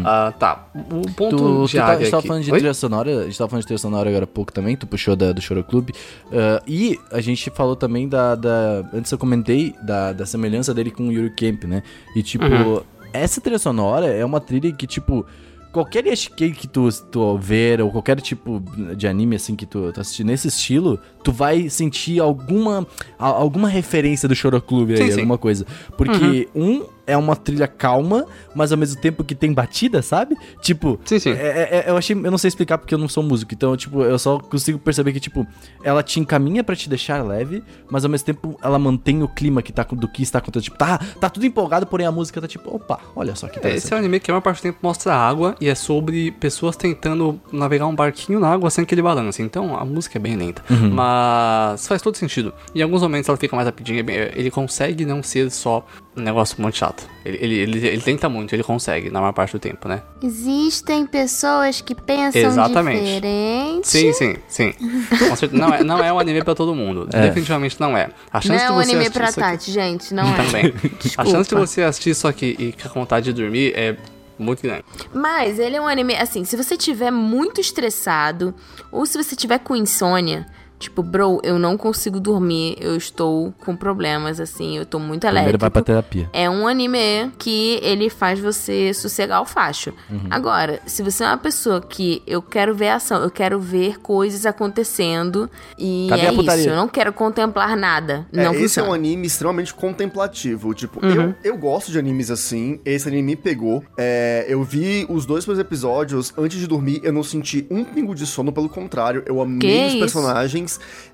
[0.03, 0.67] Ah, tá.
[0.75, 2.57] O ponto Tu, de tu tá, a gente tava falando de Oi?
[2.57, 5.15] trilha sonora, a gente tava falando de trilha sonora agora há pouco também, tu puxou
[5.15, 5.93] da, do Choro Clube.
[6.31, 8.83] Ah, e a gente falou também da, da.
[8.93, 11.83] Antes eu comentei da, da semelhança dele com o Yuri Camp, né?
[12.15, 12.81] E tipo, Uhum.
[13.13, 15.25] essa trilha sonora é uma trilha que, tipo.
[15.71, 18.62] Qualquer Yashikei que tu, tu ver, ou qualquer tipo
[18.97, 22.88] de anime assim que tu, tu assistir nesse estilo, tu vai sentir alguma,
[23.19, 25.13] a- alguma referência do Choro Clube aí, Sim, sim.
[25.19, 25.65] alguma coisa.
[25.95, 30.36] Porque um é uma trilha calma, mas ao mesmo tempo que tem batida, sabe?
[30.62, 31.32] Tipo, Sim, sim.
[31.32, 34.02] é- é- eu achei, eu não sei explicar porque eu não sou músico, então, tipo,
[34.04, 35.45] eu só consigo perceber que, tipo,
[35.84, 39.62] ela te encaminha pra te deixar leve, mas ao mesmo tempo ela mantém o clima
[39.62, 40.63] que tá, do que está acontecendo.
[40.65, 43.76] Tipo, tá, tá tudo empolgado, porém a música tá tipo, opa, olha só que É,
[43.76, 46.32] esse é um anime que a maior parte do tempo mostra água e é sobre
[46.32, 49.41] pessoas tentando navegar um barquinho na água sem que ele balance.
[49.41, 50.62] Então a música é bem lenta.
[50.69, 52.54] Mas faz todo sentido.
[52.76, 54.04] Em alguns momentos ela fica mais rapidinha.
[54.08, 55.86] é Ele consegue não ser só
[56.17, 57.08] um negócio muito chato.
[57.24, 60.02] Ele, ele, ele, ele tenta muito, ele consegue na maior parte do tempo, né?
[60.22, 63.04] Existem pessoas que pensam Exatamente.
[63.04, 63.88] diferente.
[63.88, 64.74] Sim, sim, sim.
[64.74, 67.08] Com certeza, não, é, não é um anime pra todo mundo.
[67.13, 67.22] É.
[67.22, 68.10] Definitivamente não é.
[68.32, 70.36] A Não chance é de um você anime assistir pra Tati, gente, não é.
[70.38, 70.74] Também.
[71.17, 73.95] A chance de você assistir isso aqui e ficar com vontade de dormir é
[74.38, 74.84] muito grande.
[75.13, 78.54] Mas ele é um anime, assim, se você tiver muito estressado,
[78.91, 80.45] ou se você tiver com insônia,
[80.80, 85.39] tipo, bro, eu não consigo dormir, eu estou com problemas, assim, eu tô muito Primeiro
[85.42, 85.60] elétrico.
[85.62, 86.30] vai pra terapia.
[86.34, 89.94] É um anime que ele faz você sossegar o facho.
[90.10, 90.22] Uhum.
[90.30, 94.46] Agora, se você é uma pessoa que eu quero ver ação, eu quero ver coisas
[94.46, 96.62] acontecendo e Cadê é a putaria?
[96.62, 98.26] isso, eu não quero contemplar nada.
[98.32, 98.89] É, não esse é funciona.
[98.89, 100.74] um anime extremamente contemplativo.
[100.74, 101.34] Tipo, Uhum.
[101.44, 102.80] eu, eu gosto de animes assim.
[102.86, 103.84] Esse anime me pegou.
[103.98, 107.02] É, eu vi os dois primeiros episódios antes de dormir.
[107.04, 109.24] Eu não senti um pingo de sono, pelo contrário.
[109.26, 110.00] Eu amei Que os isso?
[110.00, 110.68] personagens.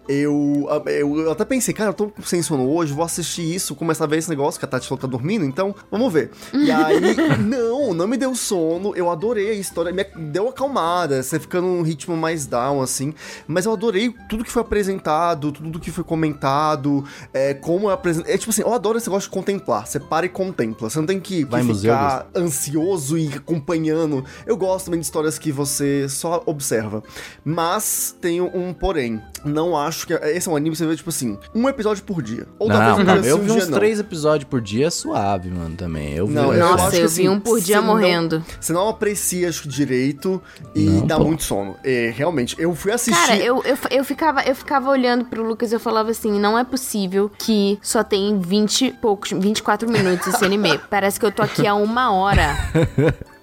[0.08, 4.04] Eu, eu, eu até pensei, cara, eu tô sem sono hoje, vou assistir isso, começar
[4.04, 6.30] a ver esse negócio que a Tati falou que tá dormindo, então vamos ver.
[6.54, 8.96] E aí, não, não me deu sono.
[8.96, 11.24] Eu adorei a história, me deu acalmada.
[11.24, 13.14] Você fica num ritmo mais down, assim.
[13.48, 18.32] Mas eu adorei tudo que foi apresentado, tudo que foi comentado, é, como é apresentado.
[18.32, 19.88] É tipo assim, eu adoro esse negócio de contemplar.
[19.88, 20.88] Você para e contempla.
[20.88, 24.24] Você não tem que, que Vai em museu, ficar ansioso e acompanhando.
[24.46, 27.04] Eu gosto também de histórias que você só observa.
[27.44, 29.20] Mas tenho um porém.
[29.46, 30.14] Não acho que.
[30.14, 32.48] Esse é um anime que você vê, tipo assim, um episódio por dia.
[32.60, 33.78] Ou Não, talvez um não, dia eu vi um uns não.
[33.78, 36.14] três episódios por dia suave, mano, também.
[36.14, 37.88] Eu vi, Não, eu Nossa, acho eu, que, vi assim, um por dia você não-
[37.88, 38.44] morrendo.
[38.60, 40.42] Você não aprecia acho que, direito
[40.74, 41.26] e Não, dá pô.
[41.26, 41.76] muito sono.
[41.84, 43.20] É, realmente, eu fui assistir.
[43.20, 46.58] Cara, eu, eu, eu, ficava, eu ficava olhando pro Lucas e eu falava assim: não
[46.58, 50.80] é possível que só tem 20 e poucos, 24 minutos esse anime.
[50.90, 52.56] Parece que eu tô aqui há uma hora.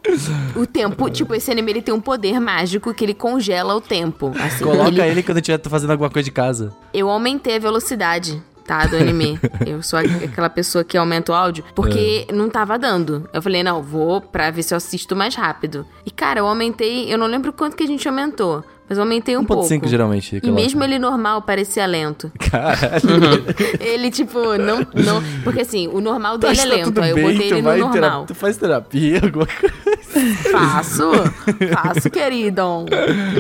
[0.56, 4.32] O tempo, tipo, esse anime ele tem um poder mágico que ele congela o tempo.
[4.38, 6.74] Assim, Coloca ele- ele quando eu estiver fazendo alguma coisa de casa.
[6.92, 8.42] eu aumentei a velocidade.
[8.64, 9.40] Tá, do anime.
[9.66, 12.32] Eu sou aqu- aquela pessoa que aumenta o áudio, porque É.
[12.32, 13.28] não tava dando.
[13.32, 15.84] Eu falei, não, vou pra ver se eu assisto mais rápido.
[16.06, 19.36] E, cara, eu aumentei, eu não lembro quanto que a gente aumentou, mas eu aumentei
[19.36, 19.64] um pouco.
[19.66, 20.40] 1.5 geralmente.
[20.42, 22.30] E mesmo ele normal parecia lento.
[22.50, 23.44] Caralho.
[23.80, 24.78] Ele, tipo, não.
[24.94, 26.84] não porque assim, o normal dele é Tá lento.
[26.86, 27.92] tudo Aí eu bem, botei ele no normal.
[27.92, 29.74] terapia- Tu faz terapia, alguma coisa.
[30.50, 31.10] Faço,
[31.72, 32.62] faço, querido.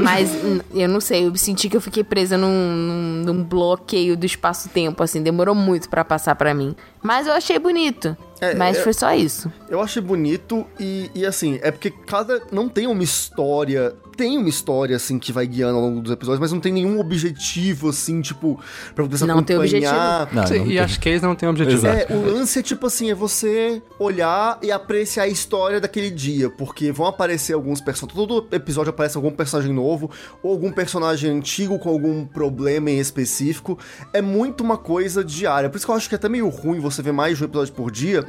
[0.02, 4.16] Mas hum, eu não sei, eu senti que eu fiquei presa num, num, num bloqueio
[4.16, 6.74] do espaço-tempo, assim, demorou muito pra passar pra mim.
[7.02, 8.16] Mas eu achei bonito.
[8.40, 9.52] É, mas é- foi só isso.
[9.68, 12.40] Eu achei bonito e, e assim, é porque cada.
[12.50, 13.94] Não tem uma história.
[14.16, 17.00] Tem uma história, assim, que vai guiando ao longo dos episódios, mas não tem nenhum
[17.00, 18.60] objetivo, assim, tipo,
[18.94, 20.28] pra você Não tem acompanhar.
[20.32, 20.78] Não, Sim, não e tem.
[20.78, 21.86] acho que eles não têm objetivo.
[21.86, 22.12] Exato.
[22.12, 26.50] É, o lance é tipo assim, é você olhar e apreciar a história daquele dia,
[26.50, 30.10] porque vão aparecer alguns personagens, todo episódio aparece algum personagem novo,
[30.42, 33.78] ou algum personagem antigo com algum problema em específico,
[34.12, 36.80] é muito uma coisa diária, por isso que eu acho que é até meio ruim
[36.80, 38.24] você ver mais de um episódio por dia,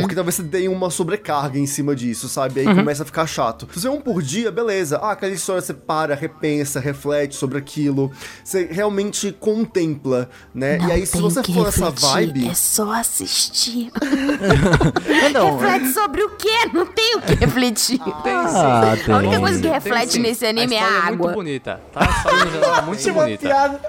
[0.00, 3.68] porque talvez você tenha uma sobrecarga em cima disso, sabe, aí começa a ficar chato.
[3.72, 7.58] Se você vê um por dia, beleza, ah, aquela história você para, repensa, reflete sobre
[7.58, 8.10] aquilo,
[8.44, 12.48] você realmente contempla, né, e aí se tem você for nessa refletir, vibe...
[12.48, 13.90] É só assistir.
[15.32, 16.48] Não, Reflete sobre o quê?
[16.72, 18.00] Não tem o que refletir.
[18.04, 19.14] Ah, tem.
[19.14, 20.18] A única coisa que Tem reflete sim.
[20.20, 21.26] nesse anime é a a história água.
[21.26, 22.00] muito bonita, tá?
[22.00, 23.80] A história no geral é muito bonita.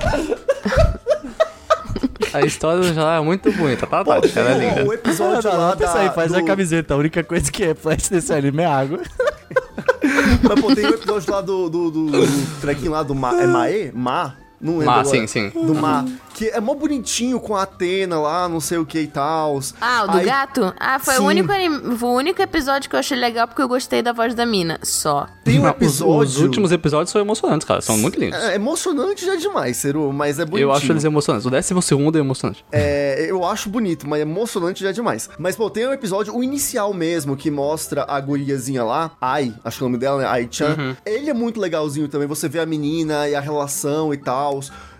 [2.33, 4.37] A história no geral é muito bonita, tá, Tati?
[4.39, 4.89] Ela é tem o- linda.
[4.89, 6.93] O episódio Não, não, lá não, pensa da, aí, faz a do- camiseta.
[6.93, 8.99] A única coisa que reflete nesse anime é água.
[10.43, 13.41] Mas, pô, tem o episódio lá do, do, do, do trequinho lá do Ma...
[13.41, 13.91] É Mae?
[13.93, 14.35] Ma?
[14.61, 14.89] Não lembro.
[14.93, 15.17] Ah, agora.
[15.17, 15.49] sim, sim.
[15.49, 16.05] Do mar.
[16.33, 19.59] Que é mó bonitinho com a Atena lá, não sei o que e tal.
[19.79, 20.73] Ah, o do Aí- gato?
[20.79, 24.13] Ah, foi o único, o único episódio que eu achei legal porque eu gostei da
[24.13, 24.79] voz da mina.
[24.81, 25.27] Só.
[25.43, 26.21] Tem um Não, os- episódio.
[26.21, 27.81] Os, últimos episódios são emocionantes, cara.
[27.81, 28.39] São muito lindos.
[28.39, 30.69] É emocionante já demais, Seru, mas é bonitinho.
[30.69, 31.45] Eu acho eles emocionantes.
[31.45, 32.63] O décimo segundo é emocionante.
[32.71, 35.29] É, eu acho bonito, mas emocionante já é demais.
[35.37, 39.77] Mas, pô, tem um episódio, o inicial mesmo, que mostra a guriazinha lá, Ai, acho
[39.77, 40.27] que é o nome dela, né?
[40.27, 40.75] Ai-chan.
[40.77, 40.95] Uhum.
[41.05, 44.50] Ele é muito legalzinho também, você vê a menina e a relação e tal.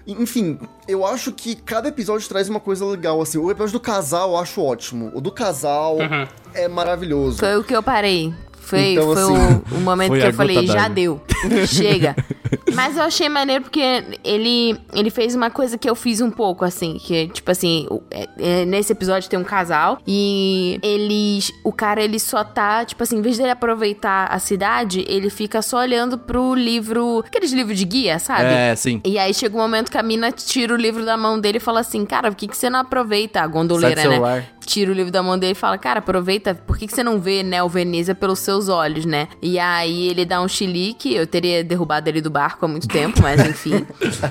[0.07, 3.37] Enfim, eu acho que cada episódio traz uma coisa legal, assim.
[3.37, 5.11] O episódio do casal eu acho ótimo.
[5.13, 6.27] O do casal Uhum.
[6.53, 7.37] é maravilhoso.
[7.37, 8.33] Foi o que eu parei.
[8.59, 11.21] Foi, Então, foi assim, o, o momento foi que eu falei, já deu.
[11.67, 12.15] Chega.
[12.73, 16.65] Mas eu achei maneiro porque ele, ele fez uma coisa que eu fiz um pouco,
[16.65, 16.97] assim.
[16.99, 21.51] Que, tipo assim, o- é- é, nesse episódio tem um casal e eles.
[21.63, 25.61] O cara, ele só tá, tipo assim, em vez dele aproveitar a cidade, ele fica
[25.61, 27.23] só olhando pro livro.
[27.25, 28.45] Aqueles livros de guia, sabe?
[28.53, 29.01] É, sim.
[29.05, 31.61] E aí chega um momento que a mina tira o livro da mão dele e
[31.61, 34.19] fala assim: Cara, por que, que você não aproveita a gondoleira, né?
[34.65, 37.19] Tira o livro da mão dele e fala: Cara, aproveita, por que, que você não
[37.19, 39.27] vê Neo Veneza pelos seus olhos, né?
[39.41, 43.21] E aí ele dá um chilique, eu teria derrubado ele do barco há muito tempo,
[43.21, 43.85] mas enfim.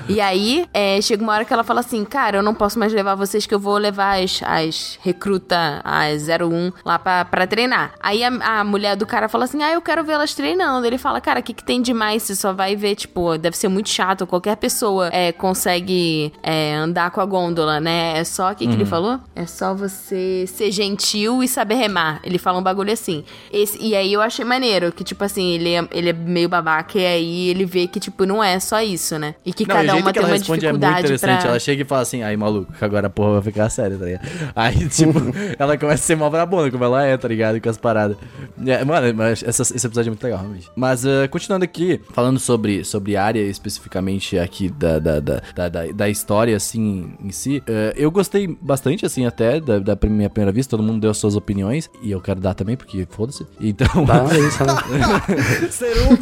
[0.09, 2.91] e aí é, chega uma hora que ela fala assim: Cara, eu não posso mais
[2.93, 7.93] levar vocês, que eu vou levar as, as recruta, as 01 lá pra, pra treinar.
[8.01, 10.85] Aí a, a mulher do cara fala assim: Ah, eu quero ver elas treinando.
[10.85, 12.23] Ele fala: Cara, o que, que tem demais?
[12.23, 14.27] Você só vai ver, tipo, deve ser muito chato.
[14.27, 18.17] Qualquer pessoa é, consegue é, andar com a gôndola, né?
[18.19, 19.19] É só, o que, que ele falou?
[19.35, 22.19] É só você ser gentil e saber remar.
[22.23, 23.23] Ele fala um bagulho assim.
[23.53, 26.97] Esse- e aí eu achei maneiro, que, tipo assim, ele é, ele é meio babaca
[26.99, 29.35] e aí ele vê que, tipo, não é só isso, né?
[29.45, 31.41] E que Não, cada uma que tem ela uma responde é muito dificuldade interessante.
[31.41, 31.49] pra...
[31.51, 34.27] Ela chega e fala assim, aí maluco, agora a porra vai ficar séria, tá ligado?
[34.55, 35.19] Aí, tipo,
[35.57, 37.59] ela começa a ser mó brabona, como ela é, tá ligado?
[37.61, 38.17] Com as paradas.
[38.65, 40.69] É, mano, mas essa- esse episódio é muito legal, realmente.
[40.75, 45.69] Mas, ah, continuando aqui, falando sobre, sobre a área especificamente aqui da, da, da, da,
[45.69, 50.29] da- da história, assim, em si, ah, eu gostei bastante, assim, até da, da minha
[50.29, 50.71] primeira vista.
[50.71, 53.45] Todo mundo deu suas opiniões, e eu quero dar também, porque foda-se.
[53.59, 54.05] Então...
[54.05, 54.73] Tá, é isso, né?
[55.71, 56.17] Seru,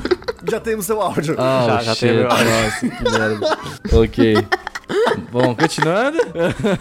[0.50, 1.36] já temos seu áudio.
[1.38, 2.46] Ah, Já- já eu acho.
[2.46, 3.58] Nossa, que merda.
[3.94, 4.48] ok.
[5.32, 6.18] Bom, continuando.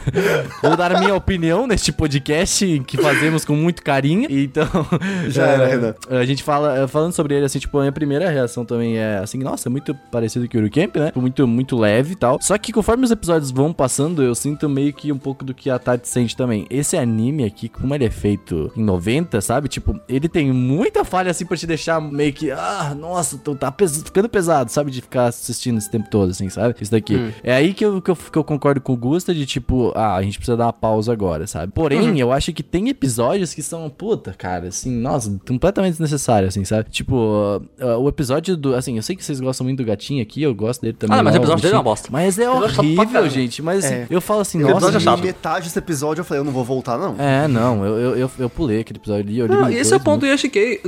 [0.63, 4.27] Vou dar minha opinião neste podcast que fazemos com muito carinho.
[4.31, 4.67] Então.
[5.29, 5.95] Já é, era, Renan.
[6.09, 9.39] A gente fala, falando sobre ele, assim, tipo, a minha primeira reação também é assim,
[9.39, 11.13] nossa, é muito parecido com o Camp, né?
[11.15, 12.39] Muito, muito leve e tal.
[12.41, 15.69] Só que conforme os episódios vão passando, eu sinto meio que um pouco do que
[15.69, 16.67] a Tati sente também.
[16.71, 19.69] Esse anime aqui, como ele é feito em 90, sabe?
[19.69, 24.03] Tipo, ele tem muita falha assim pra te deixar meio que, ah, nossa, tá pes-
[24.03, 24.91] ficando pesado, sabe?
[24.91, 26.75] De ficar assistindo esse tempo todo, assim, sabe?
[26.81, 27.33] Isso daqui.
[27.43, 30.15] É aí que eu, que, eu, que eu concordo com o Gusta de tipo, ah,
[30.17, 31.73] a gente precisa dar uma pausa agora, sabe?
[31.73, 36.65] Porém, eu acho que tem episódios que são, puta, cara, assim, nossa, completamente desnecessários, assim,
[36.65, 36.91] sabe?
[36.91, 40.23] Tipo, uh, uh, o episódio do, assim, eu sei que vocês gostam muito do gatinho
[40.23, 41.19] aqui, eu gosto dele também.
[41.19, 42.09] Ah, mas o ó, episódio dele é uma bosta.
[42.11, 43.63] Mas é pra horrível, gente.
[43.63, 44.07] Mas assim, É.
[44.11, 45.21] eu falo assim, O nossa, é chato.
[45.23, 47.15] metade desse episódio eu falei, eu não vou voltar, não.
[47.19, 49.39] é, não, eu, eu, eu, eu pulei aquele episódio ali.
[49.39, 50.81] Eu li Não, esse é o ponto do Yashikei.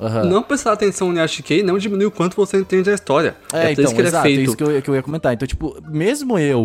[0.00, 0.24] Aham.
[0.24, 3.36] Não prestar atenção no Yashikei não diminui o quanto você entende a história.
[3.52, 4.48] É, por então, isso que ele exato, é é feito.
[4.48, 5.32] isso que eu, que eu ia comentar.
[5.32, 6.55] Então, tipo, mesmo eu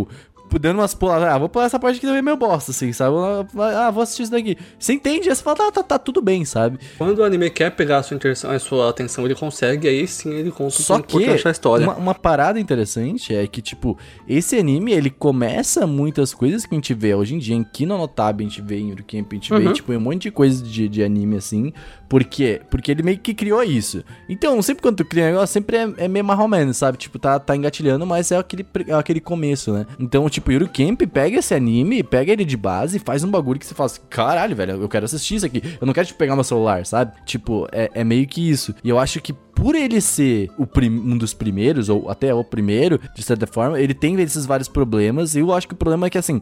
[0.60, 3.16] dando umas puladas, ah, vou pular essa parte aqui também meio bosta, assim, sabe?
[3.58, 4.58] Ah, vou assistir isso daqui.
[4.78, 6.78] Você entende, aí você fala, tá, tá, tá tudo bem, sabe?
[6.98, 8.18] Quando o anime quer pegar a sua,
[8.54, 11.86] a sua atenção, ele consegue, aí sim ele conta Só que da história.
[11.88, 16.78] uma, uma parada interessante é que, tipo, esse anime, ele começa muitas coisas que a
[16.78, 19.36] gente vê hoje em dia em Kino no Tabi, a gente vê em Urukemp, a
[19.36, 19.74] gente vê, Uhum.
[19.74, 21.72] tipo, em um monte de coisa de, de anime, assim.
[22.12, 22.60] Por quê?
[22.70, 24.04] Porque ele meio que criou isso.
[24.28, 26.98] Então, sempre quando tu cria um negócio, sempre é, é meio marromeno, sabe?
[26.98, 29.86] Tipo, tá, tá engatilhando, mas é aquele, é aquele começo, né?
[29.98, 33.58] Então, tipo, Yuru Camp pega esse anime, pega ele de base e faz um bagulho
[33.58, 35.64] que você fala assim, caralho, velho, eu quero assistir isso aqui.
[35.80, 37.14] Eu não quero, tipo, pegar meu celular, sabe?
[37.26, 38.76] Tipo, é, é meio que isso.
[38.84, 42.44] E eu acho que por ele ser o prim- um dos primeiros, ou até o
[42.44, 45.36] primeiro, de certa forma, ele tem esses vários problemas.
[45.36, 46.42] E eu acho que o problema é que, assim,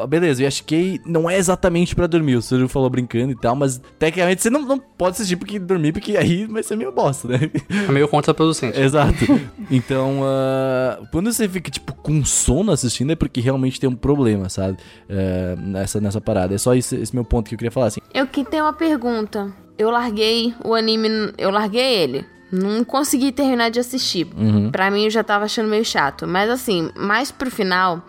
[0.00, 2.36] ah, beleza, eu acho que não é exatamente pra dormir.
[2.36, 5.92] O Suru falou brincando e tal, mas tecnicamente você não, não pode assistir porque dormir,
[5.92, 7.50] porque aí vai ser meio bosta, né?
[7.86, 8.80] É meio contraproducente.
[8.80, 9.14] Exato.
[9.70, 14.48] Então, ah, quando você fica, tipo, com sono assistindo, é porque realmente tem um problema,
[14.48, 14.78] sabe?
[15.10, 16.54] Ah, nessa, nessa parada.
[16.54, 18.00] É só esse, esse meu ponto que eu queria falar, assim.
[18.14, 19.52] Eu que tenho uma pergunta.
[19.76, 22.24] Eu larguei o anime, eu larguei ele.
[22.54, 24.26] Não consegui terminar de assistir.
[24.70, 26.26] Pra mim eu já tava achando meio chato.
[26.26, 28.02] Mas assim, mais pro final,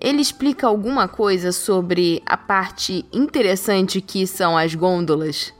[0.00, 5.52] ele explica alguma coisa sobre a parte interessante que são as gôndolas.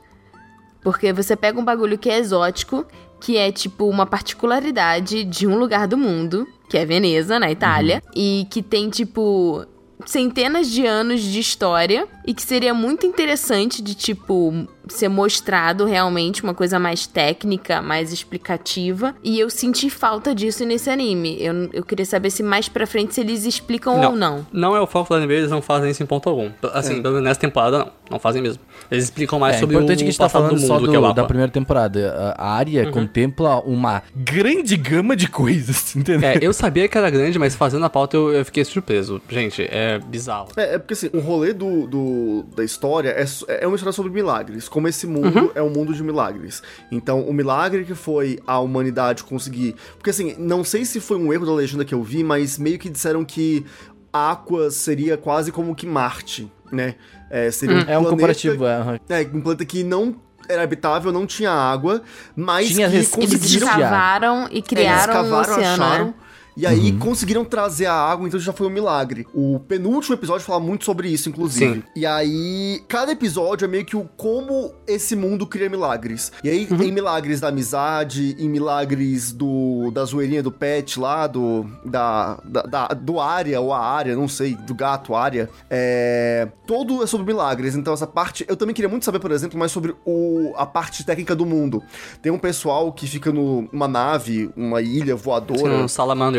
[0.82, 2.86] Porque você pega um bagulho que é exótico,
[3.20, 8.02] que é tipo uma particularidade de um lugar do mundo, que é Veneza, na Itália,
[8.14, 9.64] e que tem tipo
[10.06, 16.44] centenas de anos de história e que seria muito interessante de tipo ser mostrado realmente
[16.44, 19.16] uma coisa mais técnica, mais explicativa.
[19.22, 21.36] E eu senti falta disso nesse anime.
[21.40, 24.46] Eu, eu queria saber se mais pra frente se eles explicam ou não.
[24.52, 26.50] Não é o foco do anime, eles não fazem isso em ponto algum.
[26.72, 27.90] Assim, menos nessa temporada não.
[28.08, 28.62] Não fazem mesmo.
[28.88, 30.74] Eles explicam mais É sobre importante o que a gente tá passado falando do só
[30.74, 32.34] mundo, do- que é o da primeira temporada.
[32.38, 36.28] A área contempla uma grande gama de coisas, entendeu?
[36.30, 39.20] É, eu sabia que era grande, mas fazendo a pauta eu, eu fiquei surpreso.
[39.28, 40.48] Gente, é bizarro.
[40.56, 43.24] É, é porque assim, o rolê do, do- da história é,
[43.62, 44.68] é uma história sobre milagres.
[44.68, 46.62] Como esse mundo é um mundo de milagres.
[46.90, 49.74] Então, o milagre que foi a humanidade conseguir.
[49.96, 52.78] Porque assim, não sei se foi um erro da legenda que eu vi, mas meio
[52.78, 53.64] que disseram que
[54.12, 56.94] Aqua seria quase como que Marte, né?
[57.30, 59.00] É, seria um É um comparativo, é.
[59.08, 60.16] É, um planeta que não
[60.48, 62.00] era habitável, não tinha água,
[62.36, 66.04] mas Tinha que res- Eles conseguiram escavaram e criaram eles um cavaram, oceano, acharam.
[66.06, 66.14] né?
[66.56, 69.26] E aí conseguiram trazer a água, então já foi um milagre.
[69.34, 71.74] O penúltimo episódio fala muito sobre isso, inclusive.
[71.74, 71.82] Sim.
[71.94, 76.32] E aí, cada episódio é meio que o como esse mundo cria milagres.
[76.42, 81.66] E aí, em milagres da amizade, em milagres do da zoeirinha do pet lá, do
[81.84, 85.50] da, da, da- do área ou a área, não sei, do gato área.
[85.68, 87.74] É, todo é sobre milagres.
[87.76, 91.04] Então essa parte, eu também queria muito saber, por exemplo, mais sobre o, a parte
[91.04, 91.82] técnica do mundo.
[92.22, 95.58] Tem um pessoal que fica numa nave, uma ilha voadora.
[95.60, 95.92] São os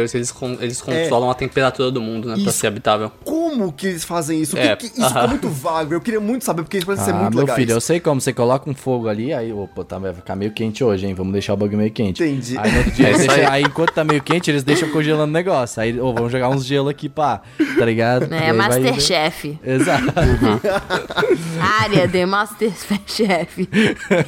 [0.07, 2.33] salamanders, eles, con- eles controlam a temperatura do mundo, né?
[2.35, 2.51] Pra Isso.
[2.59, 3.11] ser habitável.
[3.23, 4.57] Como que eles fazem isso?
[4.57, 5.93] É, Que- que- isso ficou muito vago.
[5.93, 7.55] Eu queria muito saber, porque isso parece ser Ah, muito meu legal.
[7.55, 8.19] filho, eu sei como.
[8.21, 11.13] Você coloca um fogo ali, aí, opa, tá, vai ficar meio quente hoje, hein?
[11.13, 12.23] Vamos deixar o bagulho meio quente.
[12.23, 12.57] Entendi.
[12.57, 13.63] Aí, no outro dia, É deixam- aí.
[13.63, 15.81] enquanto tá meio quente, eles deixam congelando o negócio.
[15.81, 17.41] Aí, ô, vamos jogar uns gelo aqui, pá.
[17.77, 18.23] Tá ligado?
[18.33, 19.59] É vai- Masterchef.
[19.63, 20.05] Exato.
[21.81, 23.69] Área de Masterchef.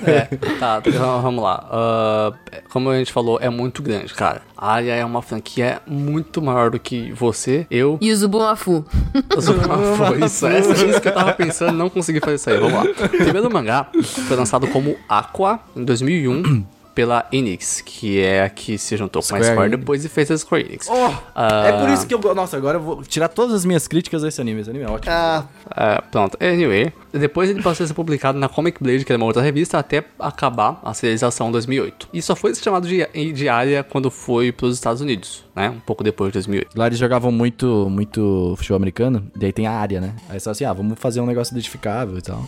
[0.05, 1.67] É, tá, então vamos lá.
[1.71, 2.34] Ah,
[2.69, 4.41] como a gente falou, é muito grande, cara.
[4.62, 7.97] A área é uma franquia muito maior do que você, eu.
[8.01, 8.86] E o Zubumafu.
[9.95, 12.57] Foi isso, é isso que eu tava pensando, não consegui fazer isso aí.
[12.57, 12.84] Vamos lá.
[12.84, 13.88] O primeiro mangá
[14.28, 16.66] foi lançado como Aqua em 2001
[16.96, 19.80] pela Enix, que é a que se juntou com a Square Square Enix.
[19.80, 20.88] depois e fez a Square Enix.
[20.90, 21.64] Oh, Ah.
[21.68, 22.20] É por isso que eu.
[22.36, 24.62] Nossa, agora eu vou tirar todas as minhas críticas desse anime.
[24.62, 25.14] Esse anime é ótimo.
[25.14, 25.44] Ah,
[25.76, 26.92] É, pronto, anyway.
[27.12, 30.04] Depois ele passou a ser publicado na Comic Blade, que era uma outra revista, até
[30.20, 32.10] acabar a serialização em 2008.
[32.14, 35.70] E só foi chamado de, de área quando foi pros Estados Unidos, né?
[35.70, 36.78] Um pouco depois de 2008.
[36.78, 40.14] Lá eles jogavam muito, muito futebol americano, e aí tem a área, né?
[40.30, 42.48] Aí só assim, ah, vamos fazer um negócio identificável e tal.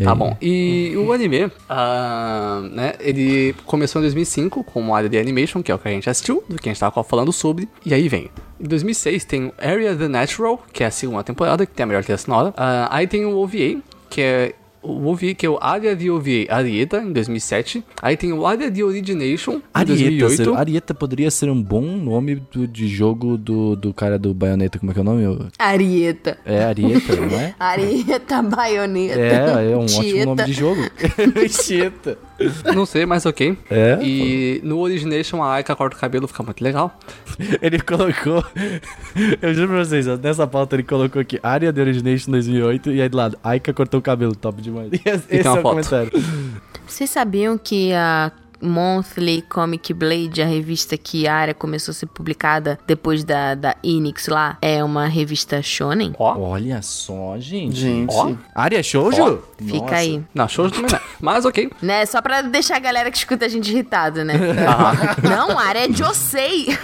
[0.00, 0.36] Tá bom.
[0.40, 5.74] E o anime, ah, né, ele começou em 2005 como área de animation, que é
[5.74, 7.68] o que a gente assistiu, do que a gente tava falando sobre.
[7.84, 8.30] E aí vem.
[8.60, 12.02] Em 2006 tem Area the Natural, que é a segunda temporada, que tem a melhor
[12.02, 12.54] trilha sonora.
[12.56, 16.46] Ah, aí tem o OVA, que é o OVA, que é o Área de OVA
[16.48, 17.84] Arieta, em 2007.
[18.02, 20.36] Aí tem o Área de Origination, em Arieta, 2008.
[20.44, 24.78] ser- Arieta poderia ser um bom nome do- de jogo do, do cara do Bayonetta,
[24.78, 25.48] como é que é o nome?
[25.58, 26.38] Arieta.
[26.44, 27.54] É Arieta, não é?
[27.60, 29.18] Arieta, baioneta.
[29.20, 30.24] É, é um ótimo Tieta.
[30.26, 30.80] nome de jogo.
[31.48, 32.18] Chieta.
[32.74, 33.56] Não sei, mas ok.
[33.70, 36.98] É, E no Origination a Aika corta o cabelo, fica muito legal.
[37.62, 38.44] Ele colocou.
[39.40, 43.02] Eu juro pra vocês, ó, nessa pauta ele colocou aqui área de Origination 2008 e
[43.02, 44.90] aí do lado, Aika cortou o cabelo, top demais.
[44.92, 45.62] E esse uma é o foto.
[45.62, 46.10] comentário.
[46.86, 48.32] Vocês sabiam que a
[48.62, 53.76] Monthly Comic Blade, a revista que a área começou a ser publicada depois da, da
[53.82, 56.14] Enix lá, é uma revista shonen?
[56.18, 56.38] Ó.
[56.38, 57.76] Olha só, gente.
[57.76, 58.14] gente.
[58.14, 58.32] Ó.
[58.54, 59.42] Área Shoujo?
[59.58, 59.94] Fica Nossa.
[59.94, 60.22] aí.
[60.34, 60.98] Não, show também não.
[60.98, 61.02] é.
[61.20, 61.70] Mas ok.
[61.80, 62.04] Né?
[62.06, 64.34] Só pra deixar a galera que escuta a gente irritada, né?
[65.22, 66.66] Não, a área é Josei.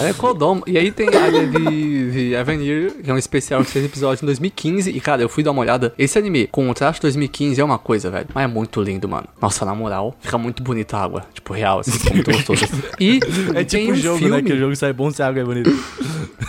[0.00, 0.62] É Kodom.
[0.66, 4.22] E aí tem a área de, de Avenir, que é um especial de seis episódios
[4.22, 4.90] em 2015.
[4.90, 5.92] E, cara, eu fui dar uma olhada.
[5.98, 8.26] Esse anime, com o traço de 2015, é uma coisa, velho.
[8.34, 9.26] Mas é muito lindo, mano.
[9.40, 11.24] Nossa, na moral, fica muito bonita a água.
[11.32, 12.66] Tipo, real, assim, fica muito gostoso.
[13.00, 13.20] E
[13.54, 14.36] É tem tipo um jogo, filme...
[14.36, 14.42] né?
[14.42, 15.70] Que o jogo sai bom se a água é bonita.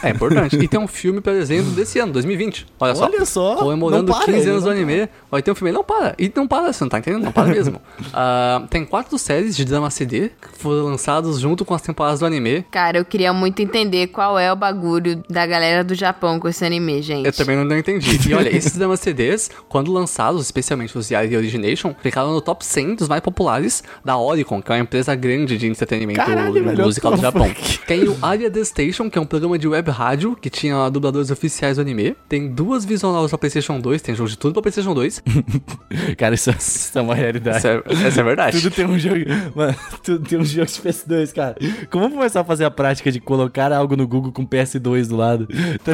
[0.04, 0.56] É importante.
[0.56, 2.66] E tem um filme, por exemplo, desse ano, 2020.
[2.80, 3.06] Olha só.
[3.06, 5.10] Olha só, Comemorando não para, 15 ele anos do anime.
[5.30, 5.72] Vai ter um filme.
[5.72, 6.16] Não para.
[6.18, 7.24] E não para, você não tá entendendo?
[7.24, 7.82] Não para mesmo.
[8.12, 12.26] Ah, tem quatro séries de drama CD que foram lançados junto com as temporadas do
[12.26, 12.66] anime.
[12.72, 16.66] Cara, eu queria muito entender qual é o bagulho da galera do Japão com esse
[16.66, 17.26] anime, gente.
[17.26, 18.20] Eu também não entendi.
[18.30, 22.96] E olha, esses dramas CDs, quando lançados, especialmente os de Origination, ficaram no top 100
[22.96, 23.59] dos mais populares
[24.04, 27.52] da Oricon, que é uma empresa grande de entretenimento Caralho, musical do Japão.
[27.88, 31.32] Tem o Aria The Station, que é um programa de web rádio que tinha dubladores
[31.32, 32.16] oficiais do anime.
[32.28, 35.24] Tem duas visual novels pra PlayStation 2, tem jogo de tudo pra PlayStation 2.
[36.18, 37.58] Cara, isso, isso é uma realidade.
[37.58, 38.62] Essa é, essa é verdade.
[38.62, 39.16] Tudo tem um jogo.
[39.56, 41.56] Mano, tudo tem um jogo de PS2, cara.
[41.90, 45.48] Como começar a fazer a prática de colocar algo no Google com PS2 do lado?
[45.84, 45.94] Tá?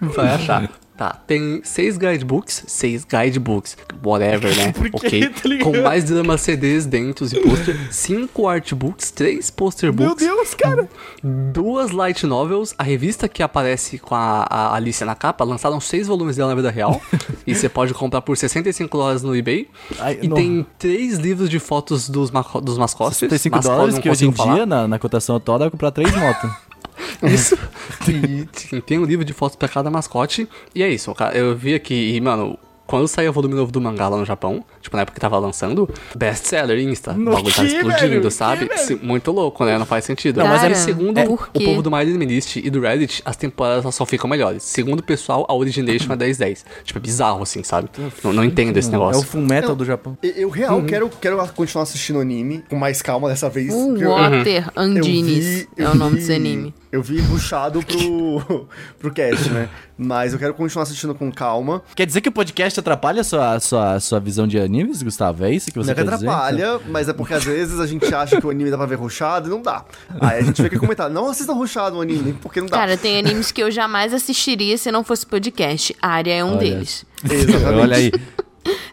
[0.00, 0.70] Vai achar.
[0.98, 4.74] Tá, tem seis guidebooks, seis guidebooks, whatever, né?
[4.92, 5.28] Ok.
[5.30, 10.54] tá com mais drama CDs dentro e pôster, cinco artbooks, três poster Meu books, Deus,
[10.54, 10.88] cara.
[11.22, 16.08] duas light novels, a revista que aparece com a, a Alicia na capa, lançaram seis
[16.08, 17.00] volumes dela na vida real,
[17.46, 19.68] e você pode comprar por 65 dólares no eBay.
[20.00, 20.34] Ai, e não.
[20.36, 23.18] tem três livros de fotos dos, maco- dos mascotes.
[23.18, 24.54] 65 mascotes, dólares, que hoje em falar.
[24.54, 26.50] dia, na, na cotação atual, dá pra comprar três motos.
[27.22, 27.56] Isso.
[28.08, 30.48] e tem- um livro de fotos pra cada mascote.
[30.74, 31.36] E é isso, cara.
[31.36, 34.64] Eu vi aqui, e, mano, quando saiu o volume novo do mangá lá no Japão,
[34.80, 35.86] tipo, na época que tava lançando,
[36.16, 37.12] best-seller Insta.
[37.12, 38.30] No o bagulho tá explodindo, velho?
[38.30, 38.66] sabe?
[38.66, 38.78] Que?
[38.78, 39.76] Sim, Muito louco, né?
[39.76, 40.38] Não faz sentido.
[40.38, 43.20] Não, mas Cara, é- segundo é- o povo do My Anime List e do Reddit,
[43.26, 44.62] as temporadas só- ficam melhores.
[44.62, 46.64] Segundo o pessoal, a Origination é 10-10.
[46.82, 47.90] Tipo, é bizarro, assim, sabe?
[48.24, 49.20] Não, não entendo esse É negócio.
[49.20, 50.16] o full metal do Japão.
[50.22, 53.70] Eu, eu real quero, quero continuar assistindo anime com mais calma dessa vez.
[53.74, 56.74] O eu- Water eu Andinis vi- é eu o nome vi- desse anime.
[56.90, 58.66] Eu vi puxado pro,
[58.98, 59.68] pro cast, né?
[59.96, 61.82] Mas eu quero continuar assistindo com calma.
[61.94, 65.02] Quer dizer que o podcast atrapalha a sua, a sua, a sua visão de animes,
[65.02, 65.44] Gustavo?
[65.44, 66.26] É isso que você Não é que quer dizer?
[66.28, 68.94] atrapalha, mas é porque às vezes a gente acha que o anime dá pra ver
[68.94, 69.84] roxado e não dá.
[70.20, 72.78] Aí a gente fica comentar, não assistam roxado o anime, porque não dá.
[72.78, 75.94] Cara, tem animes que eu jamais assistiria se não fosse podcast.
[76.00, 76.58] A área é um Olha.
[76.58, 77.04] deles.
[77.28, 77.64] Exatamente.
[77.80, 78.12] Olha aí,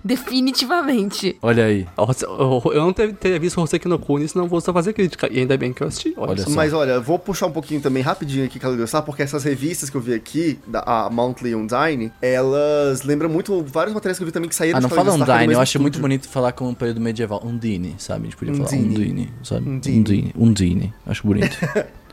[0.06, 1.36] Definitivamente.
[1.42, 1.88] olha aí.
[1.98, 5.28] Eu não ter- teria visto Hoseki no Kuni, senão vou só fazer crítica.
[5.32, 6.14] E ainda bem que eu assisti.
[6.16, 6.50] Olha, Olha só.
[6.52, 9.06] Mas olha, vou puxar um pouquinho também rapidinho aqui, Calidou, sabe?
[9.06, 13.94] Porque essas revistas que eu vi aqui, da a Monthly Undine, elas lembram muito vários
[13.94, 15.54] materiais que eu vi também que saíram Ah, não de fala que é do Undine,
[15.54, 17.42] eu acho muito bonito falar com o período medieval.
[17.44, 18.22] Undine, sabe?
[18.22, 18.96] A gente podia falar Undine.
[18.96, 19.70] Undine, sabe?
[19.70, 20.00] Undine.
[20.00, 20.34] Undine.
[20.38, 20.94] Undine.
[21.06, 21.58] Acho bonito.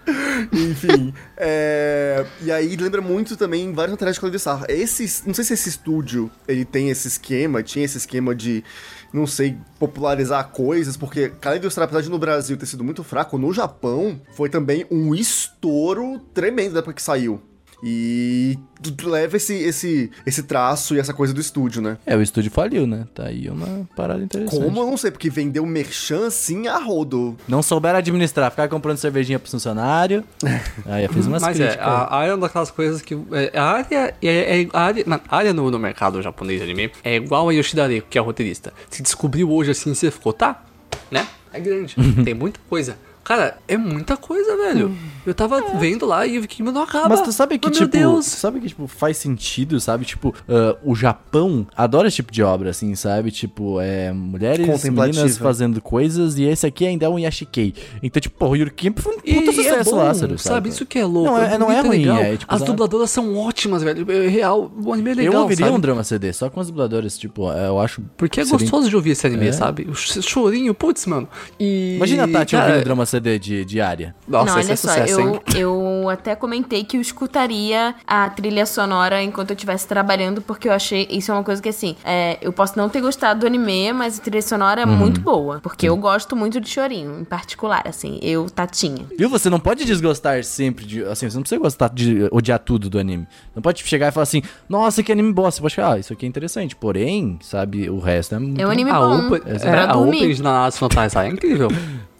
[0.52, 2.24] Enfim, é...
[2.42, 4.64] e aí lembra muito também vários materiais de Calidou Star.
[4.68, 8.64] Esse, não sei se esse estúdio, ele tem esse esquema, tinha esse esquema de,
[9.12, 13.38] não sei, popularizar coisas, porque Calidou Star, apesar de no Brasil ter sido muito fraco,
[13.38, 17.40] no Japão foi também um estouro tremendo da época que saiu.
[17.82, 18.56] E
[19.02, 21.98] leva esse, esse, esse traço e essa coisa do estúdio, né?
[22.06, 23.06] é, o estúdio faliu, né?
[23.12, 24.62] Tá aí uma parada interessante.
[24.62, 27.36] Como eu não sei, porque vendeu merchan assim a rodo.
[27.48, 30.22] Não souberam administrar, ficar comprando cervejinha pro funcionário.
[30.86, 31.86] Aí fez umas Mas é, críticas.
[31.86, 33.14] a área é uma daquelas coisas que.
[33.32, 36.90] é, a área, é, é- a área, a área no, no mercado japonês de anime
[37.02, 38.72] é igual a Yoshida Reiko, que é a roteirista.
[38.90, 40.64] Se descobriu hoje assim, você ficou, tá?
[41.10, 41.26] Né?
[41.52, 41.96] É grande.
[42.24, 42.96] Tem muita coisa.
[43.24, 44.96] Cara, é muita coisa, velho.
[45.24, 47.08] Eu tava vendo lá e eu fiquei, mas não acaba.
[47.08, 48.26] Mas tu sabe que, Oh, tipo, Meu Deus.
[48.26, 50.04] sabe que, tipo, faz sentido, sabe?
[50.04, 53.30] Tipo, ah, o Japão adora esse tipo de obra, assim, sabe?
[53.30, 57.72] Tipo, é, mulheres, meninas fazendo coisas, e esse aqui ainda é um Yashikei.
[58.02, 60.54] Então, tipo, porra, o Yuri Camp foi um puta E sucesso, é bom, Lázaro, sabe?
[60.54, 60.68] sabe?
[60.70, 61.30] Isso que é louco.
[61.30, 62.18] Não, é- não é ruim, legal.
[62.18, 62.70] é, tipo, As sabe?
[62.72, 64.10] dubladoras são ótimas, velho.
[64.10, 65.76] É real, o anime é legal, eu ouviria sabe?
[65.76, 68.02] um drama CD, só com os dubladores, tipo, eu acho...
[68.16, 69.52] Porque é seria- gostoso de ouvir esse anime, É.
[69.52, 69.86] sabe?
[69.88, 71.28] O ch- chorinho, putz, mano.
[71.60, 71.94] E...
[71.96, 74.14] Imagina a Tati cara, ouvindo drama CD de, de área.
[74.26, 75.40] Nossa, não, esse olha é só, sucesso, hein?
[75.54, 80.68] eu, eu até comentei que eu escutaria a trilha sonora enquanto eu estivesse trabalhando, porque
[80.68, 81.06] eu achei.
[81.10, 84.18] Isso é uma coisa que, assim, é, eu posso não ter gostado do anime, mas
[84.18, 85.60] a trilha sonora é muito boa.
[85.62, 89.06] Porque eu gosto muito de chorinho, em particular, assim, eu, Tatinha.
[89.16, 89.28] Viu?
[89.28, 91.04] Você não pode desgostar sempre de.
[91.04, 93.26] Assim, você não precisa gostar de odiar tudo do anime.
[93.54, 95.58] Não pode chegar e falar assim, nossa, que anime bosta.
[95.58, 96.74] Você pode falar, ah, isso aqui é interessante.
[96.76, 98.60] Porém, sabe, o resto é muito.
[98.60, 99.26] É um anime A, bom.
[99.26, 100.16] open, é, é, a dormir.
[100.16, 101.68] opening de Nanatsu no Taizai é incrível.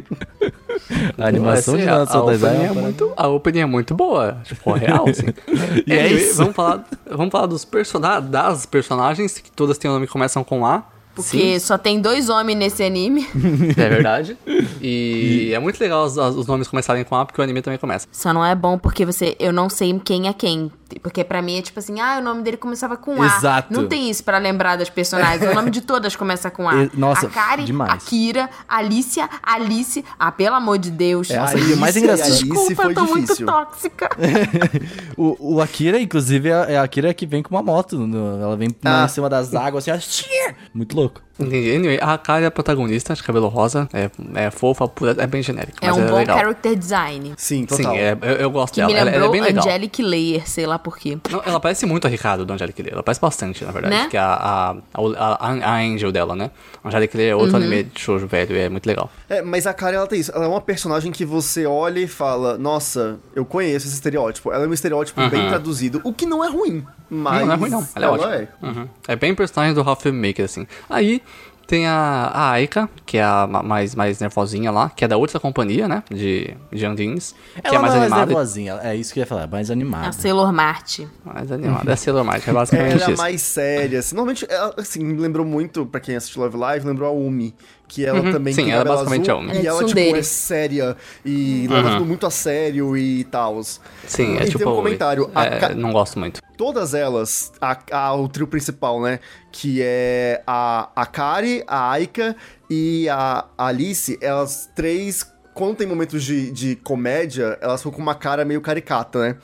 [1.18, 3.95] A animação Vai de a no Taizai opening é é muito, a opening é muito
[3.95, 5.28] boa, tipo, real, assim.
[5.86, 6.38] E é Anyway, isso.
[6.38, 10.43] Vamos falar, vamos falar dos persona das personagens, que todas têm o nome que começam
[10.43, 10.84] com A.
[11.18, 13.28] Porque só tem dois homens nesse anime.
[13.76, 14.38] É verdade.
[14.80, 18.08] E é muito legal os, os nomes começarem com A, porque o anime também começa.
[18.12, 19.36] Só não é bom porque você.
[19.39, 20.72] Eu não sei quem é quem.
[21.01, 23.25] Porque pra mim é tipo assim, ah, o nome dele começava com A.
[23.25, 23.73] Exato.
[23.73, 25.51] Não tem isso pra lembrar das personagens.
[25.51, 26.75] o nome de todas começa com A.
[26.85, 27.91] E- nossa, a Kari, demais.
[27.91, 30.03] a Kira, a Alicia, a Alice.
[30.17, 31.29] Ah, pelo amor de Deus.
[31.29, 33.45] É, Nossa, e o mais Alice- engraçado- Alice Desculpa, foi eu tô muito difícil.
[33.45, 34.09] tóxica.
[35.17, 37.97] o, o Akira, inclusive, é é a Akira que vem com uma moto.
[37.97, 39.05] no- ela vem Ah.
[39.05, 41.21] em cima das águas, assim, ó, muito louco.
[41.39, 41.75] Entendi.
[41.75, 45.41] Anyway, a Kari é a protagonista, de cabelo rosa, é, é fofa, pura, é bem
[45.43, 46.38] genérico, é mas um é bom legal.
[46.38, 47.33] character design.
[47.38, 47.95] Sim, Sim, total.
[47.95, 48.93] é, eu, eu gosto Que dela.
[48.93, 49.65] me Ela, ela é bem legal.
[49.65, 51.17] Angelic Layer, sei lá por quê.
[51.29, 52.93] Não, ela parece muito a Ricardo do Angelic Layer.
[52.93, 53.93] Ela parece bastante, na verdade.
[53.95, 54.07] Né?
[54.09, 56.49] Que é a, a, a, a, a Angel dela, né?
[56.83, 57.63] Angelic Layer é outro Uhum.
[57.63, 59.09] anime de shoujo velho, é muito legal.
[59.29, 60.31] É, mas a Kari, ela tem isso.
[60.33, 64.51] Ela é uma personagem que você olha e fala, nossa, eu conheço esse estereótipo.
[64.51, 65.49] Ela é um estereótipo bem Aham.
[65.49, 66.85] traduzido, o que não é ruim.
[67.09, 67.88] Mas Não, não é ruim, não.
[67.95, 68.47] Ela é ótima.
[68.61, 68.88] Uhum.
[69.07, 70.67] É bem personagem do Half Maker, assim.
[70.89, 71.21] Aí
[71.68, 75.18] tem a, a Aika, que é a ma- mais, mais nervosinha lá, que é da
[75.18, 76.01] outra companhia, né?
[76.09, 77.36] De, de Andins.
[77.61, 78.26] Que Ela é mais não é animada.
[78.26, 80.11] nervosinha, é isso que eu ia falar, mais A animada.
[80.13, 80.99] Sailor Mart.
[81.26, 81.91] mais animada.
[81.91, 84.15] É Sailor Mart, é basicamente Ela é mais séria, assim.
[84.15, 87.53] Normalmente, ela, assim, me lembrou muito, pra quem assistiu Love Live, lembrou a Umi.
[87.88, 90.19] Que ela também Sim, tem ela cabelo basicamente azul, é é E ela, tipo, tsundere.
[90.19, 93.61] é séria e leva tudo muito a sério e tal.
[93.63, 94.59] Sim, é e tipo.
[94.59, 95.31] tem um comentário.
[95.33, 96.41] a é, ca- Não gosto muito.
[96.57, 99.19] Todas elas, a, a- o trio principal, né?
[99.51, 102.35] Que é a, a Kari, a Aika
[102.69, 108.15] e a Alice, elas três, quando tem momentos de, de comédia, elas ficam com uma
[108.15, 109.38] cara meio caricata, né?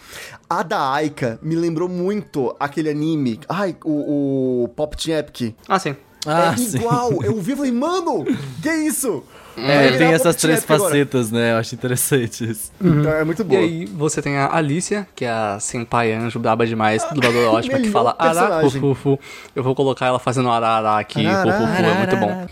[0.49, 3.39] A da Aika me lembrou muito aquele anime.
[3.47, 5.55] Ai, o, o Pop Team Epic.
[5.67, 5.95] Ah, sim.
[6.25, 6.77] Ah, é sim.
[6.77, 7.11] igual!
[7.23, 8.23] Eu vi e falei, mano,
[8.61, 9.23] que isso?
[9.55, 10.89] É, tem essas três Epic agora.
[10.89, 11.51] facetas, né?
[11.51, 12.71] Eu acho interessante isso.
[12.81, 13.59] Então, é muito E boa.
[13.61, 17.81] aí você tem a Alicia, que é a senpai anjo braba demais, dubladora ótima, que
[17.87, 19.19] melhor fala ará, fufu.
[19.55, 22.47] Eu vou colocar ela fazendo ará aqui, Arará, fufu, é muito bom.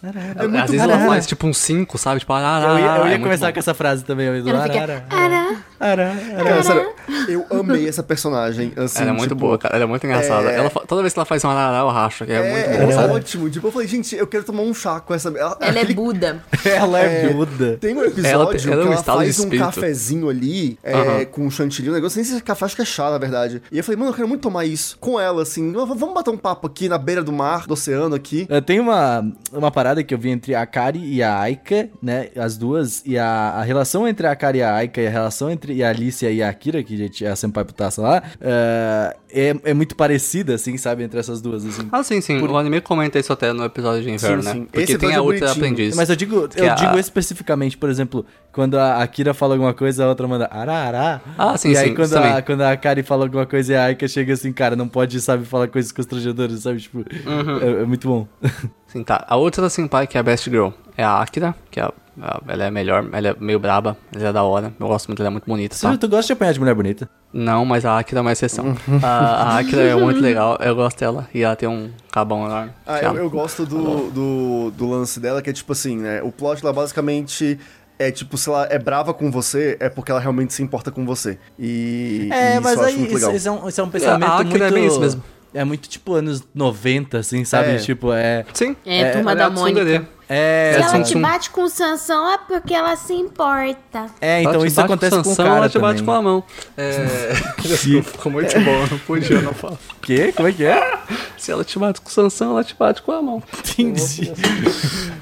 [0.00, 2.20] É muito Às vezes ela faz tipo um 5, sabe?
[2.20, 4.48] Tipo, ará, Eu ia, eu ia é muito começar com essa frase também, amigo.
[4.48, 6.10] Ela fica, Arara, "Ará".
[6.10, 6.92] arara, Cara, sério,
[7.28, 8.72] eu amei essa personagem.
[8.76, 9.74] Assim, Ela é muito tipo, boa, cara.
[9.76, 10.50] Ela é muito engraçada.
[10.50, 12.24] é- Ela toda vez que ela faz um arará, eu racho.
[12.24, 13.12] É, É, muito é, bom, sabe?
[13.14, 13.50] ótimo.
[13.50, 15.28] Tipo, eu falei, gente, eu quero tomar um chá com essa.
[15.28, 16.42] Ela, Ela é aquele- Buda.
[16.64, 17.76] Ela é, É, Buda.
[17.80, 20.92] Tem um episódio Ela ela é um que ela de faz um cafezinho ali, é,
[20.94, 21.24] Aham.
[21.26, 23.62] com chantilly, um negócio, nem sei se é café, acho que é chá, na verdade.
[23.70, 24.96] E eu falei, mano, eu quero muito tomar isso.
[24.98, 28.14] Com ela, assim, "V- vamos bater um papo aqui na beira do mar, do oceano
[28.14, 28.46] aqui.
[28.50, 32.28] É, Tem uma, uma parada que eu vi entre a Kari e a Aika, né?
[32.36, 33.02] As duas.
[33.06, 35.82] E a, a relação entre a Kari e a Aika e a relação entre e
[35.82, 39.74] a Alicia e a Akira, que gente, é a senpai putaça lá, é, é, é
[39.74, 41.02] muito parecida, assim, sabe?
[41.02, 41.88] Entre essas duas, assim.
[41.92, 42.40] Ah, sim, sim.
[42.40, 44.54] O anime comenta isso até no episódio de inverno, Sim, né?
[44.54, 44.64] sim.
[44.64, 45.94] Porque Esse tem a é outra aprendiz.
[45.96, 50.04] Mas eu digo, eu a- digo especificamente, por exemplo, quando a Akira fala alguma coisa,
[50.04, 51.20] a outra manda arará.
[51.36, 52.42] Ah, sim, E aí sim, quando isso a, também.
[52.42, 55.44] quando a Kari fala alguma coisa e a Aika chega assim, cara, não pode, sabe,
[55.44, 56.80] falar coisas constrangedoras, sabe?
[56.80, 57.58] Tipo, Uhum.
[57.60, 58.26] é, é muito bom.
[58.88, 59.24] Sim, tá.
[59.28, 62.40] A outra senpai, que é a Best Girl, é a Akira, que é a- a-
[62.48, 64.72] ela é melhor, ela é meio braba, ela é da hora.
[64.80, 65.96] Eu gosto muito, ela é muito bonita, tá?
[65.96, 67.08] Tu gosta de apanhar de mulher bonita?
[67.32, 68.74] Não, mas a Akira é uma exceção.
[69.02, 69.06] a,
[69.54, 71.28] a Akira é muito legal, eu gosto dela.
[71.34, 72.72] E ela tem um cabão enorme.
[72.86, 76.22] Ah, eu, eu gosto do, do, do lance dela, que é tipo assim, né?
[76.22, 77.58] O plot lá basicamente
[77.98, 81.04] é tipo, se ela é brava com você, é porque ela realmente se importa com
[81.04, 81.38] você.
[81.58, 84.30] E, É, e mas isso aí muito isso, isso é um, isso é um pensamento
[84.30, 84.48] a muito...
[84.50, 85.22] Akira é bem isso mesmo.
[85.58, 87.70] É muito tipo anos 90, assim, sabe?
[87.70, 87.76] É.
[87.78, 88.44] Tipo, é...
[88.54, 88.76] Sim.
[88.86, 89.50] É, Turma ela da.
[89.50, 90.08] Mônica.
[90.28, 94.06] É, Se ela te bate com o Sansão é porque ela se importa.
[94.20, 96.04] é então isso acontece com o Sansão, cara ela te bate também.
[96.04, 96.44] com a mão.
[96.76, 97.34] É...
[98.02, 99.78] Ficou muito bom, eu não podia não falar.
[100.02, 100.32] Quê?
[100.36, 100.98] Como é que é?
[101.36, 103.42] Se ela te bate com o Sansão, ela te bate com a mão.
[103.58, 104.32] Entendi.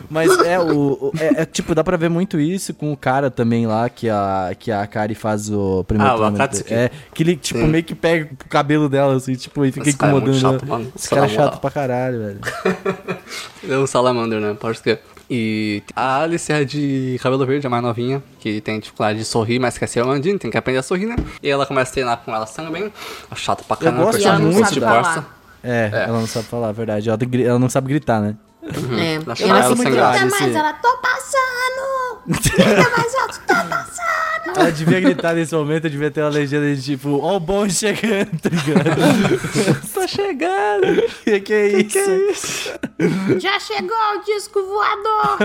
[0.09, 0.93] Mas é o.
[0.93, 4.09] o- é, é, tipo, dá pra ver muito isso com o cara também lá, que
[4.09, 6.25] a, que a Kari faz o primeiro Ah, o.
[6.25, 6.73] Akatsuki.
[6.73, 7.67] É, que ele, tipo, Sim.
[7.67, 10.61] meio que pega o cabelo dela, assim, tipo, e fica Esse cara é muito incomodando.
[10.61, 10.93] chato, mano.
[10.97, 12.41] Esse cara é chato pra caralho, velho.
[13.69, 14.55] É um salamander, né?
[14.59, 14.96] Pode ser.
[15.29, 19.59] E a Alice é de cabelo verde, a mais novinha, que tem dificuldade de sorrir,
[19.59, 21.16] mas quer ser Amandine, tem que aprender a sorrir, né?
[21.43, 22.93] E ela começa a treinar com ela também.
[23.31, 25.03] É chato pra caramba, gosto personagem muito muito de dela.
[25.05, 25.27] força.
[25.64, 27.09] É, ela não sabe falar a verdade.
[27.09, 28.37] Ela, ela não sabe gritar, né?
[28.62, 29.31] É.
[29.31, 29.77] Acho Ela ela raro.
[29.77, 32.22] Grita mais, esse- ela, tô passando!
[32.27, 34.36] Grita mais alto, tô passando!
[34.55, 38.31] Ela devia gritar nesse momento, devia ter uma legenda de tipo, ó o bom chegando,
[38.41, 39.87] tá ligado?
[39.97, 41.03] Tá chegando!
[41.25, 42.71] que, que é isso?
[43.41, 45.39] Já chegou o disco voador!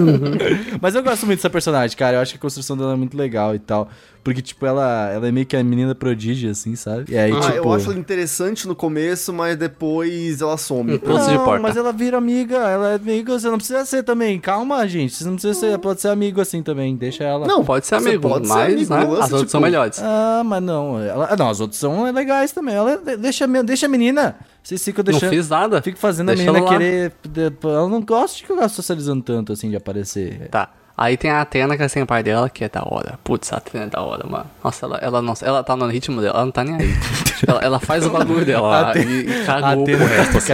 [0.80, 2.16] Mas eu gosto muito dessa personagem, cara.
[2.16, 3.88] Eu acho que a construção dela é muito legal e tal.
[4.22, 7.12] Porque, tipo, ela, ela é meio que a menina prodígio, assim, sabe?
[7.12, 7.56] E aí, Ah, tipo...
[7.56, 10.98] eu acho ela interessante no começo, mas depois ela some.
[10.98, 11.60] De Não, porta.
[11.60, 14.40] mas ela vira amiga, ela é amiga, você não precisa ser também.
[14.40, 17.46] Calma, gente, você não precisa ser, pode ser amigo assim também, deixa ela.
[17.46, 19.98] Não, Pode ser amigo, pode amigo, né, lance, as outras tipo, são melhores.
[20.02, 22.74] Ah, mas não, ela, não, as outras são legais também.
[22.74, 24.36] Ela deixa, a- deixa a menina.
[24.62, 25.30] Vocês ficam Não deixando.
[25.30, 25.82] fiz nada.
[25.82, 27.12] Fico fazendo Deixa a menina querer.
[27.62, 30.48] Ela não gosta de ficar socializando tanto assim de aparecer.
[30.50, 30.70] Tá.
[30.96, 33.18] Aí tem a Atena, que é sem pai dela, que é da hora.
[33.24, 34.46] Putz, a Atena é da hora, mano.
[34.62, 36.94] Nossa, ela, ela, nossa, ela tá no ritmo dela, ela não tá nem aí.
[37.46, 40.46] Ela, ela faz o bagulho dela Atena- e, e cagou Atena, pro resto, assim,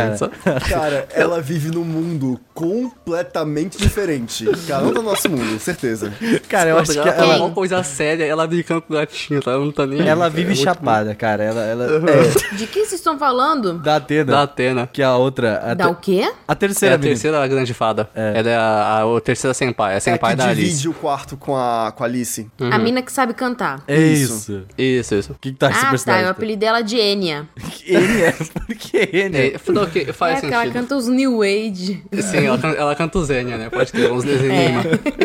[0.43, 0.61] cara.
[0.69, 4.45] Cara, ela vive num mundo completamente diferente.
[4.67, 6.13] Cara, não do nossa mundo, certeza.
[6.49, 9.41] Cara, eu acho que ela tá ela, uma coisa séria, ela brincando com o gatinho,
[9.41, 9.53] tá?
[9.53, 10.09] Ela não tá nem aí.
[10.09, 10.31] ela cara.
[10.31, 11.45] vive É muito chapada, cara.
[11.45, 13.75] Ela, ela é, De que vocês estão falando?
[13.79, 14.89] da Atena, Da Atena.
[14.93, 15.61] que é a outra.
[15.65, 16.33] A, Da te- o quê?
[16.49, 17.15] a É terceira a menina.
[17.15, 18.09] terceira grande fada.
[18.15, 18.61] Ela é a,
[19.05, 20.89] a, a terceira senpai, é a É senpai que da divide Alice.
[20.89, 22.49] o quarto com a, com a Alice.
[22.71, 23.83] A mina que sabe cantar.
[23.87, 24.65] É isso.
[24.79, 25.33] Isso, isso.
[25.33, 25.91] O que, que tá esse Ah, tá.
[25.91, 26.25] personagem?
[26.25, 27.49] Eu apelido dela de Enya.
[27.91, 28.33] É.
[28.33, 29.55] Por que ele?
[29.55, 30.73] É, falou que É faz que ela sentido.
[30.75, 32.03] canta os New Age.
[32.23, 33.69] Sim, ela, ela canta o Zênia, né?
[33.69, 34.83] Pode ter uns desenhos Enigma.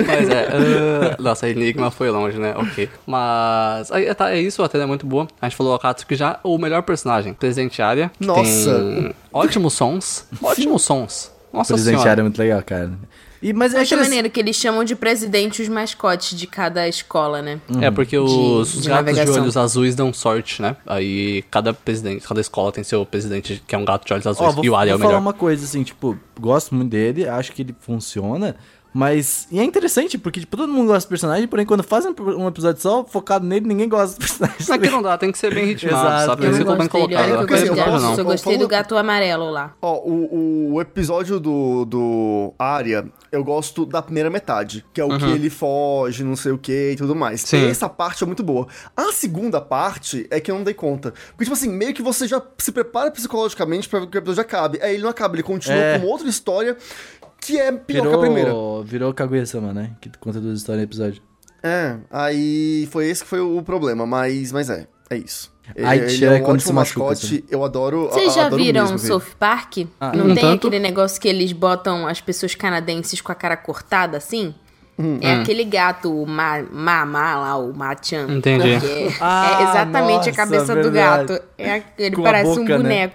[0.08, 0.48] Mas é.
[0.50, 2.56] ah, nossa, Enigma foi longe, né?
[2.58, 2.90] Ok.
[3.06, 3.92] Mas.
[3.92, 5.28] Aí, tá, é isso, a tela é muito boa.
[5.40, 6.40] A gente falou a Katsuki já.
[6.44, 8.12] O melhor personagem, Presenteária.
[8.20, 8.74] Nossa.
[8.80, 10.26] Tem ótimos sons.
[10.42, 11.32] Ótimos sons.
[11.54, 12.22] Nossa Presenteário senhora.
[12.22, 12.92] é muito legal, cara.
[13.46, 17.44] E, mas é interessante- maneiro que eles chamam de presidente os mascotes de cada escola,
[17.44, 17.62] né?
[17.80, 20.76] É, porque os, de os gatos de olhos azuis dão sorte, né?
[20.84, 24.56] Aí cada presidente, cada escola tem seu presidente que é um gato de olhos azuis.
[24.56, 25.22] vou, e o Ari é vou o falar melhor.
[25.22, 28.56] uma coisa assim, tipo, gosto muito dele, acho que ele funciona,
[28.96, 29.46] mas.
[29.52, 32.82] E é interessante, porque tipo, todo mundo gosta do personagem, porém, quando fazem um episódio
[32.82, 34.74] só focado nele, ninguém gosta do personagem.
[34.74, 36.26] Aqui não dá, tem que ser bem ritmado, Exato.
[36.28, 36.32] sabe?
[36.32, 37.26] Eu Tem que ser bem colocado.
[37.26, 38.06] que eu gosto eu posso-.
[38.06, 39.74] Eu eu gostei do gato amarelo lá.
[39.82, 45.18] Ó, o, o episódio do, do Arya, eu gosto da primeira metade, que é o
[45.18, 47.42] que ele foge, não sei o que e tudo mais.
[47.42, 47.68] Sim.
[47.68, 48.66] Essa parte é muito boa.
[48.96, 51.14] A segunda parte é que eu não dei conta.
[51.32, 54.80] Porque, tipo assim, meio que você já se prepara psicologicamente pra que o episódio acabe.
[54.82, 56.00] Aí ele não acaba, ele continua É.
[56.00, 56.78] com outra história
[57.46, 58.50] que é pior que a primeira.
[58.50, 59.92] Virou, virou Kaguya-sama, né?
[60.02, 61.22] Que conta duas histórias no episódio.
[61.64, 65.52] É, aí foi esse que foi o problema, mas, mas é, é isso.
[65.84, 68.62] Ai, ele tira é um quando ótimo se machuca, mascote, eu adoro Vocês já adoro
[68.64, 69.00] viram mesmo.
[69.00, 69.78] South Park?
[70.00, 70.68] Ah, não não tem tanto.
[70.68, 74.54] aquele negócio que eles botam as pessoas canadenses com a cara cortada assim?
[74.98, 75.18] Hum.
[75.22, 78.28] É aquele gato, o ma, Mamá lá, o Machan.
[78.30, 78.80] Entendi.
[78.80, 81.34] Porque Ah, é exatamente nossa, a cabeça do verdade.
[81.34, 81.44] gato.
[81.58, 83.08] É, ele Com parece um boca, né?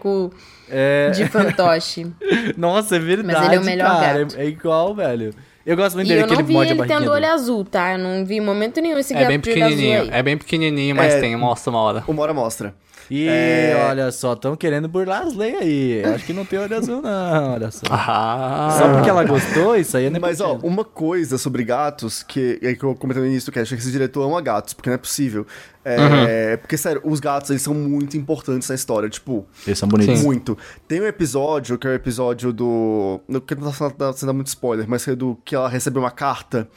[0.71, 1.11] É.
[1.11, 2.07] de fantoche.
[2.57, 3.47] Nossa, é verdade.
[3.47, 4.25] ele é o melhor cara.
[4.25, 4.37] gato.
[4.39, 5.35] É, é igual, velho.
[5.67, 7.13] Eu gosto muito E dele, eu que não ele vi morde a ele barriguinha tendo
[7.13, 7.93] olho azul, tá?
[7.93, 11.15] Eu não vi em momento nenhum esse É gato bem pequenininho, é bem pequenininho, mas
[11.15, 11.21] É.
[11.21, 12.05] tem, mostra uma hora.
[12.09, 12.75] Uma hora mostra.
[13.11, 13.87] E É.
[13.91, 16.03] olha só, estão querendo burlar as leis aí.
[16.05, 17.81] Acho que não tem olho azul, não, olha só.
[17.91, 20.69] Ah, Só porque ela gostou, isso aí é Mas, ó, nepotismo.
[20.69, 23.83] uma coisa sobre gatos, que, é que eu comentei no início do cast, é que
[23.83, 25.47] esse diretor ama gatos, porque não é possível.
[25.85, 29.47] É, Porque, sério, os gatos, eles são muito importantes na história, tipo...
[29.67, 30.23] Eles são bonitos.
[30.23, 30.57] Muito.
[30.87, 33.19] Tem um episódio, que é o episódio do...
[33.27, 36.03] Não que não tá sendo- tá muito spoiler, mas que é do que ela recebeu
[36.03, 36.69] uma carta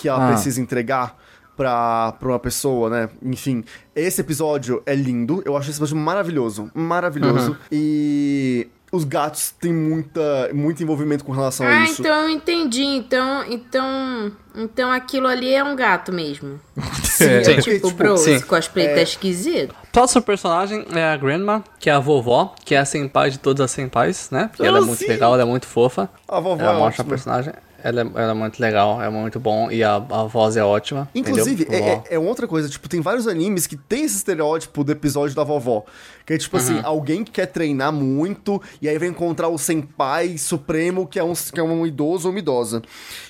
[0.00, 0.32] que ela Ah.
[0.32, 1.16] precisa entregar
[1.60, 3.08] pra, pra uma pessoa, né?
[3.22, 3.62] Enfim,
[3.94, 5.42] esse episódio é lindo.
[5.44, 6.70] Eu acho esse episódio maravilhoso.
[6.74, 7.54] Maravilhoso.
[7.70, 8.66] E...
[8.92, 12.00] Os gatos têm muita, muito envolvimento com relação a Ah, isso.
[12.02, 12.82] então eu entendi.
[12.82, 16.58] Então, então, então aquilo ali é um gato mesmo.
[17.04, 18.32] Sim, É, é porque, tipo, tipo, bro, sim.
[18.34, 19.72] esse cosplay tá esquisito.
[19.92, 23.60] Próximo personagem é a Grandma, que é a vovó, que é a senpai de todas
[23.64, 24.50] as senpais, né?
[24.56, 25.06] Que ela é Ah, muito sim.
[25.06, 26.10] legal, ela é muito fofa.
[26.26, 27.52] A vovó ela é mostra a personagem.
[27.82, 29.70] Ela é, ela é muito legal, é muito bom.
[29.70, 31.08] E a, a voz é ótima.
[31.14, 34.92] Inclusive, é, é- é outra coisa, tipo, tem vários animes que tem esse estereótipo do
[34.92, 35.84] episódio da vovó.
[36.26, 40.38] Que é tipo assim, alguém que quer treinar muito, e aí vai encontrar o senpai
[40.38, 42.82] supremo, que é um, que é um idoso ou uma idosa.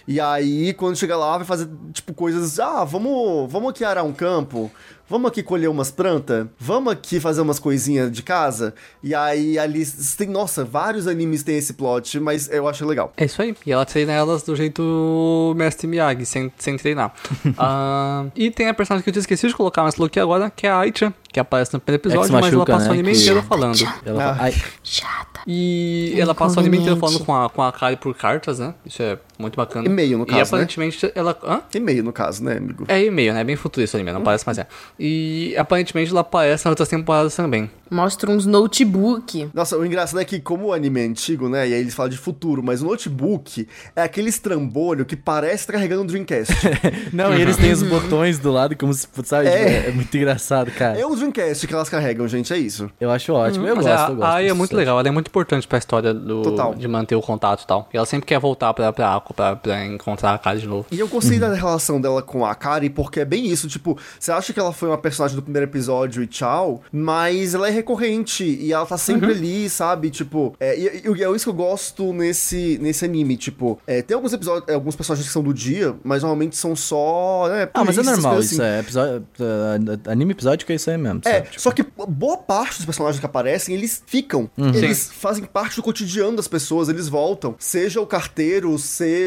[0.06, 2.58] E aí, quando chega lá, vai fazer, tipo, coisas.
[2.60, 4.70] Ah, vamos, vamos aqui arar um campo.
[5.10, 6.46] Vamos aqui colher umas plantas?
[6.58, 8.72] Vamos aqui fazer umas coisinhas de casa?
[9.02, 9.84] E aí ali
[10.16, 13.12] tem, nossa, vários animes têm esse plot, mas eu acho legal.
[13.16, 13.54] É isso aí.
[13.66, 17.12] E ela treina elas do jeito Mestre Miyagi, sem, sem treinar.
[17.58, 20.66] Ah, e tem a personagem que eu tinha esquecido de colocar, mas coloquei agora, que
[20.66, 22.94] é a Aicha, que aparece no primeiro É episódio, se mas ela passa o né?
[22.94, 23.78] anime Que- inteiro falando.
[24.06, 24.36] Ela Ah.
[24.44, 24.54] ai,
[24.84, 25.40] Chata.
[25.46, 28.74] E ela passa o anime inteiro falando com a, com a Kari por cartas, né?
[28.86, 29.86] Isso é muito bacana.
[29.86, 30.42] E-mail, no E caso, né?
[30.42, 31.36] aparentemente ela.
[31.42, 31.62] Hã?
[31.80, 32.84] Meio, no caso, né, amigo?
[32.88, 33.40] É e-mail, né?
[33.40, 34.66] É bem futurista o anime, não parece, mas é.
[34.98, 37.70] E aparentemente ela aparece nas outras temporadas também.
[37.90, 39.50] Mostra uns notebook.
[39.52, 41.68] Nossa, o engraçado é que, como o anime é antigo, né?
[41.68, 43.66] E aí eles falam de futuro, mas o notebook
[43.96, 46.54] é aquele estrambolho que parece carregando um Dreamcast.
[47.12, 49.48] Não, e eles têm os botões do lado, como se, sabe?
[49.48, 49.88] É.
[49.88, 50.98] É, muito engraçado, cara.
[50.98, 52.90] é o Dreamcast que elas carregam, gente, é isso.
[53.00, 54.28] Eu acho ótimo, eu Mas gosto, é, eu gosto.
[54.28, 56.74] a Ai é muito legal, ela é muito importante pra história do, Total.
[56.74, 57.88] de manter o contato e tal.
[57.92, 60.86] E ela sempre quer voltar pra, pra Aqua pra, pra encontrar a Kari de novo.
[60.90, 64.32] E eu gostei da relação dela com a Kari, porque é bem isso, tipo, você
[64.32, 68.44] acha que ela foi uma personagem do primeiro episódio e tchau, mas ela é recorrente
[68.44, 70.10] e ela tá sempre ali, sabe?
[70.10, 74.14] Tipo, é, e, e é isso que eu gosto nesse, nesse anime, tipo, é, tem
[74.14, 77.84] alguns episódios, é, alguns personagens que são do dia, mas normalmente são só, né, Ah,
[77.84, 78.70] mas é normal coisas isso, assim.
[78.72, 81.42] é episódio, uh, anime episódico é isso aí mesmo, É?
[81.42, 84.50] Tipo, só que boa parte dos personagens que aparecem, eles ficam.
[84.56, 87.54] Eles fazem parte do cotidiano das pessoas, eles voltam.
[87.58, 89.19] Seja o carteiro, seja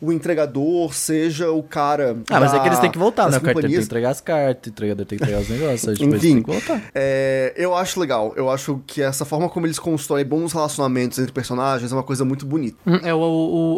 [0.00, 2.16] o entregador, seja o cara.
[2.30, 3.38] Ah, mas é da- que eles têm que voltar, né?
[3.38, 3.84] O carteiro tem que companhias.
[3.86, 6.82] entregar as cartas, o entregador tem que entregar os negócios, Enfim, tem que voltar.
[6.94, 8.32] é, eu acho legal.
[8.36, 12.24] Eu acho que essa forma como eles constroem bons relacionamentos entre personagens é uma coisa
[12.24, 12.76] muito bonita.
[12.86, 13.18] Hum, É, o,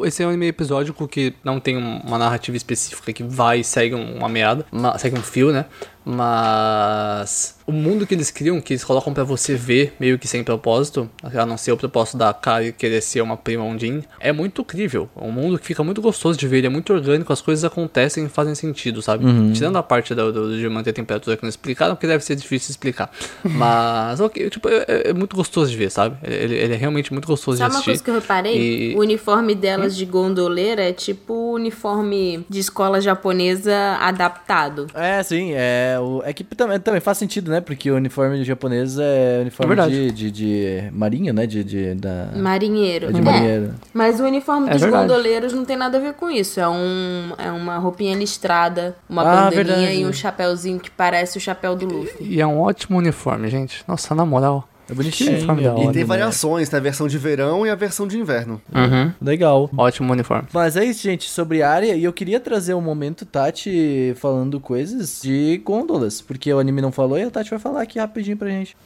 [0.01, 3.61] o- esse é um anime episódico que não tem um- uma narrativa específica que vai
[3.61, 5.65] e segue um- uma meada, uma- segue um fio, né?
[6.05, 10.45] Mas o mundo que eles criam, que eles colocam pra você ver meio que sem
[10.45, 14.61] propósito, a não ser o propósito da Kari querer ser uma prima Ondine, é muito
[14.63, 15.09] incrível.
[15.17, 17.65] É um mundo que fica muito gostoso de ver, ele é muito orgânico, as coisas
[17.65, 19.25] acontecem e fazem sentido, sabe?
[19.55, 22.37] Tirando a parte do, do- de manter a temperatura que não explicaram, porque deve ser
[22.37, 23.11] difícil explicar.
[23.45, 26.17] Mas, ok, tipo, é, é muito gostoso de ver, sabe?
[26.23, 27.91] Ele, ele é realmente muito gostoso Sabe de uma assistir.
[27.91, 28.93] coisa que eu reparei?
[28.93, 34.87] E- O uniforme delas de gondoleira é tipo uniforme de escola japonesa adaptado.
[34.95, 37.54] É, sim, é, o, é que também, também faz sentido, né?
[37.61, 41.47] Porque o uniforme japonês é uniforme É de, de, de marinha, né?
[41.47, 43.09] De, de, da, Marinheiro.
[43.09, 43.75] é de É, marinheiro.
[43.93, 45.03] Mas o uniforme É dos verdade.
[45.09, 46.61] gondoleiros não tem nada a ver com isso.
[46.61, 50.01] É, um, é uma roupinha listrada, uma Ah, bandeirinha verdade.
[50.01, 52.27] e um chapéuzinho que parece o chapéu do Luffy.
[52.27, 53.85] E é um ótimo uniforme, gente.
[53.87, 54.69] Nossa, na moral.
[54.95, 55.51] É bonitinho.
[55.51, 55.61] Hora.
[55.61, 56.05] E lindo, tem né?
[56.05, 58.61] variações, tem a versão de verão e a versão de inverno.
[58.75, 59.13] Uhum.
[59.21, 59.71] Legal.
[59.77, 60.49] Ótimo uniforme.
[60.53, 61.95] Mas é isso, gente, sobre área.
[61.95, 66.21] E eu queria trazer um momento Tati falando coisas de gôndolas.
[66.21, 68.77] Porque o anime não falou e a Tati vai falar aqui rapidinho pra gente.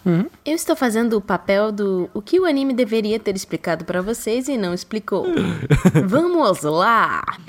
[0.44, 4.48] Eu estou fazendo o papel do o que o anime deveria ter explicado pra vocês
[4.48, 5.26] e não explicou.
[6.06, 7.22] Vamos lá!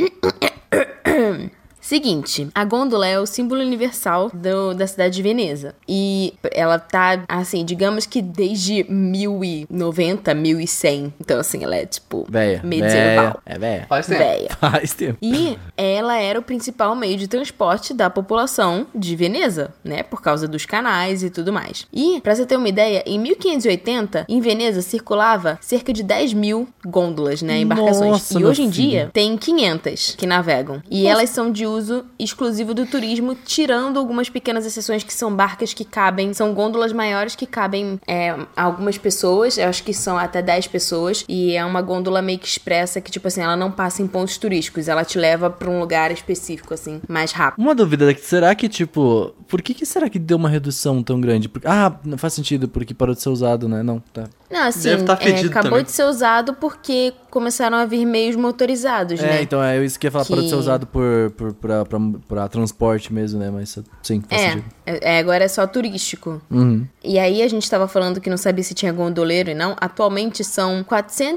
[1.82, 5.74] Seguinte, a gôndola é o símbolo universal do- da cidade de Veneza.
[5.88, 11.14] E ela tá, assim, digamos que desde 1090, 1100.
[11.20, 12.62] Então, assim, ela é tipo Véia.
[12.64, 12.92] medieval.
[12.94, 13.36] Véia.
[13.46, 13.86] É véia.
[13.88, 14.20] Faz tempo.
[14.20, 14.50] Véia.
[14.60, 15.18] Faz tempo.
[15.22, 20.04] E ela era o principal meio de transporte da população de Veneza, né?
[20.04, 21.88] Por causa dos canais e tudo mais.
[21.94, 26.68] E, pra você ter uma ideia, em 1580, em Veneza circulava cerca de 10 mil
[26.86, 27.60] gôndolas, né?
[27.60, 28.12] Embarcações.
[28.12, 28.90] Nossa, e hoje em filho.
[28.90, 30.82] dia, tem 500 que navegam.
[30.90, 35.74] E elas são de uso exclusivo do turismo, tirando algumas pequenas exceções que são barcas
[35.74, 40.42] que cabem, são gôndolas maiores que cabem é, algumas pessoas, eu acho que são até
[40.42, 44.02] 10 pessoas, e é uma gôndola meio que expressa que, tipo assim, ela não passa
[44.02, 47.62] em pontos turísticos, ela te leva pra um lugar específico, assim, mais rápido.
[47.62, 51.20] Uma dúvida daqui, será que, tipo, por que, que será que deu uma redução tão
[51.20, 51.50] grande?
[51.66, 53.84] Ah, faz sentido, porque parou de ser usado, né?
[53.84, 54.26] Não, tá.
[54.50, 55.84] Não, assim, Deve tá é, acabou também.
[55.86, 59.42] de ser usado porque começaram a vir meios motorizados, É, né?
[59.44, 61.86] então é isso que eu ia falar, parou de ser Que- usado por, por, pra,
[61.86, 63.52] pra, pra transporte mesmo, né?
[63.52, 64.66] Mas sim, faz É, sentido.
[64.88, 66.42] é, agora é só turístico.
[66.50, 66.88] Uhum.
[67.04, 69.76] E aí a gente tava falando que não sabia se tinha gondoleiro e não.
[69.80, 70.84] Atualmente são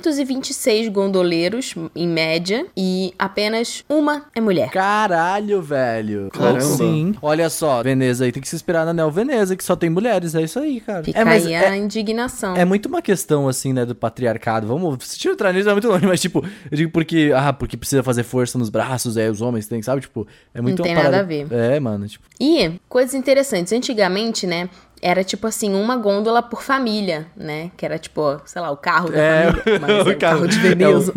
[0.07, 4.71] 426 gondoleiros, em média, e apenas uma é mulher.
[4.71, 6.31] Caralho, velho.
[6.33, 6.61] Caramba.
[6.61, 7.15] Sim.
[7.21, 10.35] Olha só, Veneza aí tem que se inspirar na Neo Veneza, que só tem mulheres,
[10.35, 11.05] é isso aí, cara.
[11.05, 12.57] Fica é, mas aí é, a indignação.
[12.57, 14.67] é muito uma questão, assim, né, do patriarcado.
[14.67, 17.77] Vamos, se tira entrar nisso, é muito longe, mas, tipo, eu digo porque, ah, porque
[17.77, 20.01] precisa fazer força nos braços, aí os homens têm, sabe?
[20.01, 21.47] Tipo, é muito Não tem nada a ver.
[21.51, 23.73] É, mano, tipo, E coisas interessantes.
[23.73, 24.71] Antigamente, né?
[25.03, 27.73] Era tipo assim, uma gôndola por família, né?
[27.77, 29.81] Que era tipo, sei lá, o carro da É, família.
[29.81, 31.13] Mas era o carro de é o- Veneza.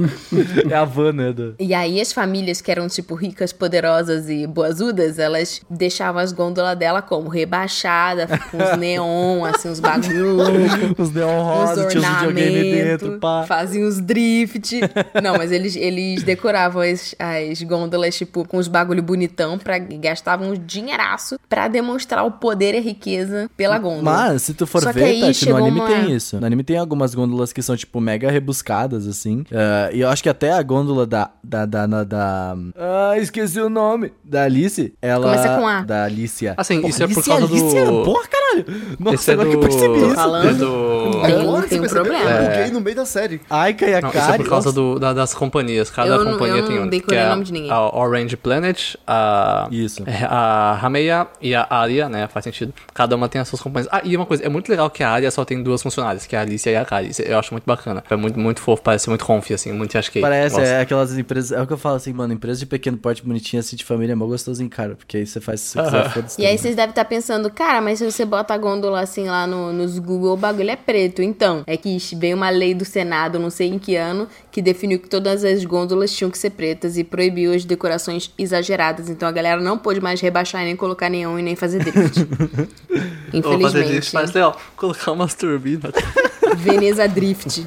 [0.69, 1.31] É a van, né?
[1.31, 6.31] do- E aí as famílias que eram, tipo, ricas, poderosas e boazudas, elas deixavam as
[6.31, 7.29] gôndolas dela como?
[7.29, 10.55] Rebaixada, com os neon, assim, uns bagulho louco.
[10.97, 13.43] Os neon rosa, tinha os videogame dentro, pá.
[13.47, 14.79] faziam uns drift.
[15.21, 20.49] Não, mas eles, eles decoravam as, as gôndolas, tipo, com os bagulho bonitão, pra, gastavam
[20.49, 24.03] um dinheiraço pra demonstrar o poder e a riqueza pela gôndola.
[24.03, 26.39] Mas, se tu for Só ver, aí Tati, no anime uma- tem isso.
[26.39, 29.43] No anime tem algumas gôndolas que são, tipo, mega rebuscadas, assim.
[29.53, 31.29] Ah, e eu acho que até a gôndola da.
[31.43, 31.65] Da.
[31.65, 31.85] Da.
[31.87, 34.11] da, da- Ah, esqueci o nome.
[34.23, 34.93] Da Alice.
[35.01, 35.25] Ela.
[35.29, 35.81] Começa com A.
[35.81, 36.53] Da Alicia.
[36.57, 38.65] Assim, Porra, isso é por Alice, causa Alicia, do- Porra, caralho.
[38.99, 39.51] Nossa, Esse é agora do...
[39.51, 40.15] que eu percebi isso.
[40.15, 40.49] falando.
[40.49, 41.21] É do...
[41.41, 42.03] Agora tem você um percebeu?
[42.05, 42.29] problema.
[42.29, 43.41] Eu buguei no meio da série.
[43.49, 44.43] Ai, Kaia Não, isso é Kari.
[44.43, 45.89] por causa do, da- das companhias.
[45.89, 46.87] Cada Eu não- companhia eu não tem um.
[46.87, 47.71] decorei que é o nome de ninguém.
[47.71, 49.67] A Orange Planet, a.
[49.71, 50.03] Isso.
[50.05, 52.27] é, A Hameia e a Aria, né?
[52.27, 52.73] Faz sentido.
[52.93, 53.89] Cada uma tem as suas companhias.
[53.91, 56.35] Ah, e uma coisa, é muito legal que a Aria só tem duas funcionárias, que
[56.35, 57.09] é a Alicia e a Kari.
[57.09, 58.03] Isso Eu acho muito bacana.
[58.09, 60.19] É muito, muito fofo, parece muito confi, assim, muito acho que.
[60.21, 61.51] Parece, é aquelas empresas.
[61.51, 62.33] É o que eu falo assim, mano.
[62.33, 64.95] Empresa de pequeno porte bonitinha, assim, de família é mó gostosinho, cara.
[64.95, 66.41] Porque aí você faz se você quiser, foda-se.
[66.41, 66.57] E aí também.
[66.61, 69.97] vocês devem estar pensando, cara, mas se você bota a gôndola assim lá no, nos
[69.97, 71.21] Google, o bagulho é preto.
[71.21, 74.99] Então, é que veio uma lei do Senado, não sei em que ano, que definiu
[74.99, 79.09] que todas as gôndolas tinham que ser pretas e proibiu as decorações exageradas.
[79.09, 82.25] Então a galera não pôde mais rebaixar e nem colocar neon e nem fazer drift.
[83.31, 83.91] Vou fazer Infelizmente.
[83.91, 84.59] disso, parece legal.
[84.75, 85.93] Colocar umas turbinas.
[86.57, 87.65] Veneza Drift.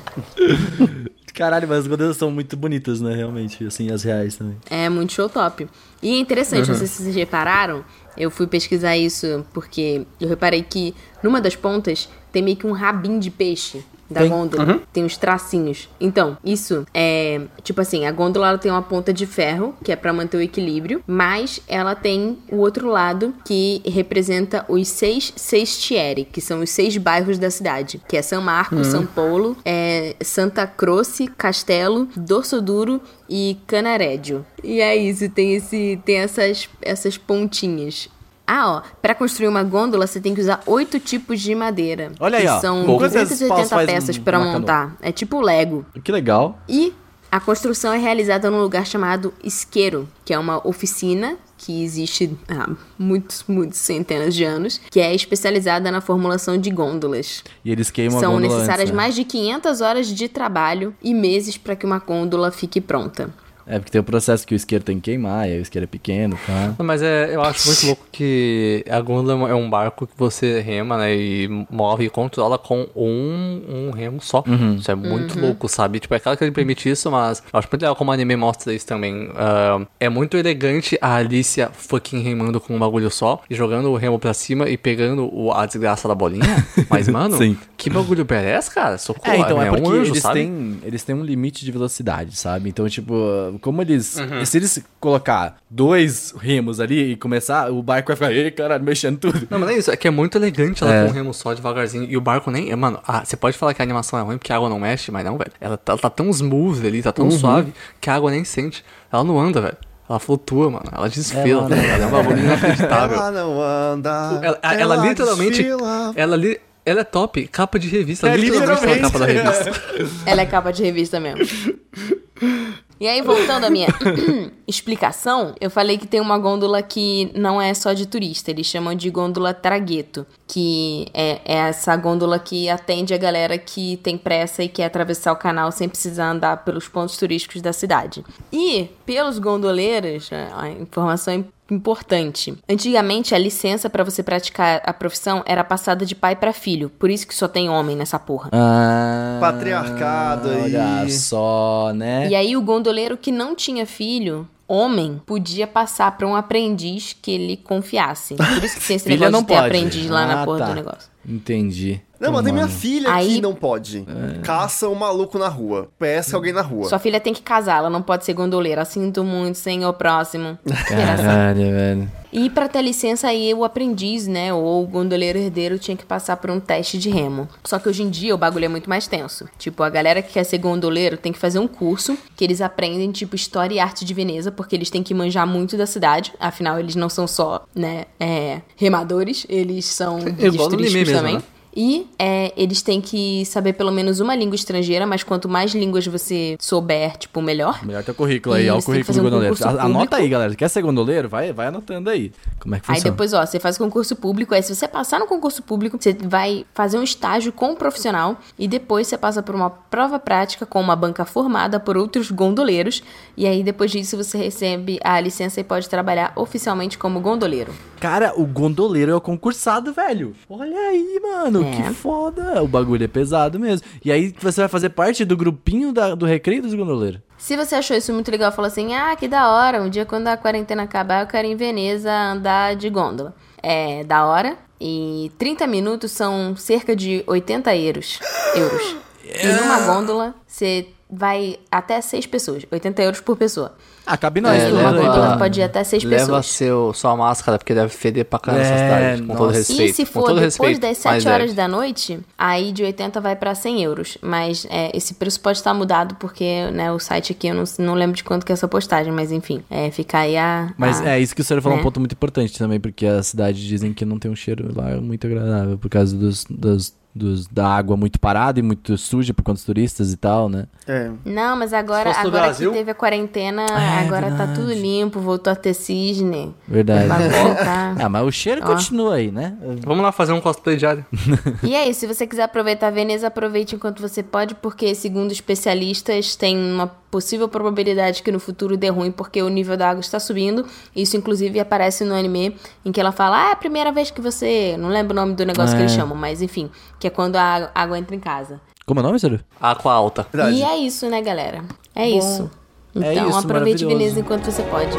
[1.34, 3.14] Caralho, mas as gôndolas são muito bonitas, né?
[3.14, 4.56] Realmente, assim, as reais também.
[4.68, 5.68] É muito show top.
[6.02, 7.84] E é interessante, não sei se vocês repararam,
[8.18, 12.72] eu fui pesquisar isso porque eu reparei que numa das pontas tem meio que um
[12.72, 14.30] rabinho de peixe da Tem.
[14.30, 14.80] gôndola.
[14.92, 15.88] Tem uns tracinhos.
[16.00, 17.40] Então, isso é.
[17.62, 20.40] Tipo assim, a gôndola ela tem uma ponta de ferro, que é pra manter o
[20.40, 26.70] equilíbrio, mas ela tem o outro lado que representa os seis sestieri, que são os
[26.70, 32.60] seis bairros da cidade, que é São Marco, São Paulo, é Santa Croce, Castelo, Dorso
[32.60, 34.44] Duro e Canarédio.
[34.62, 38.08] E é isso, tem esse tem essas essas pontinhas.
[38.50, 42.12] Ah, ó, pra construir uma gôndola você tem que usar oito tipos de madeira.
[42.18, 42.60] Olha aí, que ó.
[42.60, 44.52] São Quantas 280 paus faz peças canoa?
[44.52, 44.96] montar.
[45.02, 45.84] É tipo Lego.
[46.02, 46.58] Que legal.
[46.66, 46.94] E
[47.30, 52.70] a construção é realizada num lugar chamado Isqueiro, que é uma oficina que existe há
[52.98, 57.42] muitos, muitos centenas de anos, que é especializada na formulação de gôndolas.
[57.64, 58.96] E eles queimam a São necessárias antes, né?
[58.96, 63.28] mais de 500 horas de trabalho e meses para que uma gôndola fique pronta.
[63.68, 65.84] É, porque tem o processo que o isqueiro tem que queimar, e aí o isqueiro
[65.84, 66.74] é pequeno, tá?
[66.78, 70.60] Não, Mas é, eu acho muito louco que a gôndola é um barco que você
[70.60, 71.14] rema, né?
[71.14, 74.42] E move e controla com um, um remo só.
[74.78, 76.00] Isso é muito louco, sabe?
[76.00, 78.36] Tipo, é claro que ele permite isso, mas eu acho muito legal como o anime
[78.36, 79.30] mostra isso também.
[79.34, 83.96] Ah, é muito elegante a Alicia fucking remando com um bagulho só e jogando o
[83.96, 86.66] remo pra cima e pegando o, a desgraça da bolinha.
[86.88, 87.56] Mas, mano, Sim.
[87.76, 88.96] que bagulho merece, cara?
[88.96, 89.32] Socorro.
[89.32, 90.40] É, então é, um porque anjo, eles, sabe?
[90.40, 92.68] têm, eles têm um limite de velocidade, sabe?
[92.68, 93.14] Então, tipo,
[93.58, 94.16] como eles.
[94.16, 94.44] Uhum.
[94.44, 99.18] Se eles colocar dois remos ali e começar, o barco vai ficar, ei, caralho, mexendo
[99.18, 99.46] tudo.
[99.50, 99.90] Não, mas não é isso.
[99.90, 101.04] É que é muito elegante ela É.
[101.04, 102.04] com um remo só devagarzinho.
[102.08, 102.74] E o barco nem.
[102.76, 105.10] Mano, ah, você pode falar que a animação é ruim porque a água não mexe,
[105.10, 105.52] mas não, velho.
[105.60, 107.30] Ela tá, ela tá tão smooth ali, tá tão Uhum.
[107.32, 108.84] suave que a água nem sente.
[109.12, 109.76] Ela não anda, velho.
[110.08, 110.86] Ela flutua, mano.
[110.90, 112.00] Ela desfila, Ela tá ligado?
[112.02, 113.16] É um bagulho inacreditável.
[113.18, 114.40] Ela não anda.
[114.42, 115.62] Ela, ela literalmente.
[115.62, 116.12] desfila.
[116.16, 116.58] Ela li.
[116.86, 118.26] Ela é top, capa de revista.
[118.30, 119.64] É, literalmente ela é capa da literalmente.
[119.98, 120.30] revista.
[120.30, 121.40] Ela é capa de revista mesmo.
[123.00, 123.88] E aí, voltando à minha
[124.66, 128.94] explicação, eu falei que tem uma gôndola que não é só de turista, eles chamam
[128.94, 134.64] de gôndola tragueto, que é, é essa gôndola que atende a galera que tem pressa
[134.64, 138.24] e quer atravessar o canal sem precisar andar pelos pontos turísticos da cidade.
[138.52, 142.56] E, pelos gondoleiros, a informação importante.
[142.68, 147.10] Antigamente, a licença pra você praticar a profissão era passada de pai pra filho, por
[147.10, 148.50] isso que só tem homem nessa porra.
[148.52, 150.74] Ah, Patriarcado aí.
[150.74, 152.28] Olha só, né?
[152.28, 157.30] E aí o gondoleiro que não tinha filho, homem, podia passar pra um aprendiz que
[157.30, 158.34] ele confiasse.
[158.34, 159.66] Por isso que tem esse Filha negócio não de ter pode.
[159.66, 160.66] aprendiz lá na Ah, porra tá.
[160.68, 161.10] do negócio.
[161.26, 162.00] Entendi.
[162.20, 164.04] Não, mas tem minha filha Aí- que não pode.
[164.42, 165.88] Caça um maluco na rua.
[165.98, 166.88] Pesca alguém na rua.
[166.88, 168.84] Sua filha tem que casar, ela não pode ser gondoleira.
[168.84, 170.58] Sinto muito, senhor próximo.
[170.88, 172.10] Caralho, velho.
[172.32, 176.36] E pra ter licença aí, o aprendiz, né, ou o gondoleiro herdeiro tinha que passar
[176.36, 177.48] por um teste de remo.
[177.64, 179.48] Só que hoje em dia o bagulho é muito mais tenso.
[179.58, 183.10] Tipo, a galera que quer ser gondoleiro tem que fazer um curso que eles aprendem,
[183.10, 186.32] tipo, História e Arte de Veneza, porque eles têm que manjar muito da cidade.
[186.38, 191.36] Afinal, eles não são só, né, é, remadores, eles são igual no turísticos mesmo, também.
[191.36, 191.42] né?
[191.76, 196.06] E é, eles têm que saber pelo menos uma língua estrangeira, mas quanto mais línguas
[196.06, 197.84] você souber, tipo, melhor.
[197.84, 199.56] Melhor teu currículo aí, E ó, o currículo fazer do um gondoleiro.
[199.64, 200.14] A- Anota público.
[200.16, 200.54] aí, galera.
[200.56, 201.28] Quer ser gondoleiro?
[201.28, 202.32] Vai, vai anotando aí.
[202.58, 203.10] Como é que Aí funciona?
[203.12, 206.64] depois, ó, você faz concurso público, aí se você passar no concurso público, você vai
[206.74, 210.80] fazer um estágio com um profissional e depois você passa por uma prova prática com
[210.80, 213.02] uma banca formada por outros gondoleiros
[213.36, 217.72] e aí depois disso você recebe a licença e pode trabalhar oficialmente como gondoleiro.
[218.00, 220.34] Cara, o gondoleiro é o concursado, velho.
[220.48, 221.64] Olha aí, mano.
[221.66, 221.70] É.
[221.70, 222.62] Que foda.
[222.62, 223.86] O bagulho é pesado mesmo.
[224.04, 227.20] E aí você vai fazer parte do grupinho da- do recreio dos gondoleiros.
[227.36, 230.28] Se você achou isso muito legal, falou assim: ah, que da hora, um dia quando
[230.28, 233.34] a quarentena acabar, eu quero ir em Veneza andar de gôndola.
[233.62, 234.56] É da hora.
[234.80, 238.20] E 30 minutos são cerca de 80 euros.
[238.54, 238.96] euros.
[239.30, 242.64] E numa gôndola, você vai até 6 pessoas.
[242.70, 243.74] 80 euros por pessoa.
[244.10, 245.38] Ah, cabe nós, É, tudo, uma né, gôndola então.
[245.38, 246.46] pode ir até 6 Leva pessoas.
[246.46, 248.78] seu, sua máscara, porque deve feder pra caramba essa É,
[249.16, 249.22] cidade.
[249.22, 249.58] Com todo nossa.
[249.58, 249.82] respeito.
[249.82, 251.54] E se for todo depois respeito, das mas 7 horas deve.
[251.54, 254.18] da noite, aí de 80 vai pra 100 euros.
[254.22, 257.94] Mas é, esse preço pode estar mudado porque né, o site aqui eu não, não
[257.94, 260.72] lembro de quanto que é essa postagem, mas enfim, é, fica aí a.
[260.78, 261.82] Mas a- é isso que o senhor falou, né?
[261.82, 265.00] um ponto muito importante também, porque a cidade dizem que não tem um cheiro lá
[265.00, 269.42] muito agradável por causa dos, dos, dos- da água muito parada e muito suja por
[269.42, 270.66] conta dos turistas e tal, né?
[270.86, 271.10] É.
[271.24, 272.70] Não, mas agora, agora Brasil?
[272.70, 274.54] que teve a quarentena, É, agora tá verdade.
[274.60, 276.54] tudo limpo, voltou a ter cisne.
[276.66, 277.08] Verdade.
[277.58, 278.66] Tá- Ah, mas o cheiro Ó.
[278.66, 279.56] continua aí, né?
[279.84, 281.04] Vamos lá fazer um cosplay diário.
[281.62, 286.36] E é isso, se você quiser aproveitar Veneza, aproveite enquanto você pode, porque, segundo especialistas,
[286.36, 290.20] tem uma possível probabilidade que no futuro dê ruim, porque o nível da água está
[290.20, 290.66] subindo.
[290.94, 294.20] Isso, inclusive, aparece no anime, em que ela fala, ah, é a primeira vez que
[294.20, 294.76] você...
[294.78, 295.84] Não lembro o nome do negócio que É.
[295.84, 298.60] eles chamam, mas enfim, que é quando a água entra em casa.
[298.86, 299.44] Como é o nome, senhor?
[299.60, 300.26] Aqua alta.
[300.32, 300.56] Verdade.
[300.56, 301.62] E é isso, né, galera?
[301.94, 302.50] É Bom, isso.
[302.96, 303.84] é Então, isso, aproveite.
[303.84, 304.96] Veneza enquanto você pode.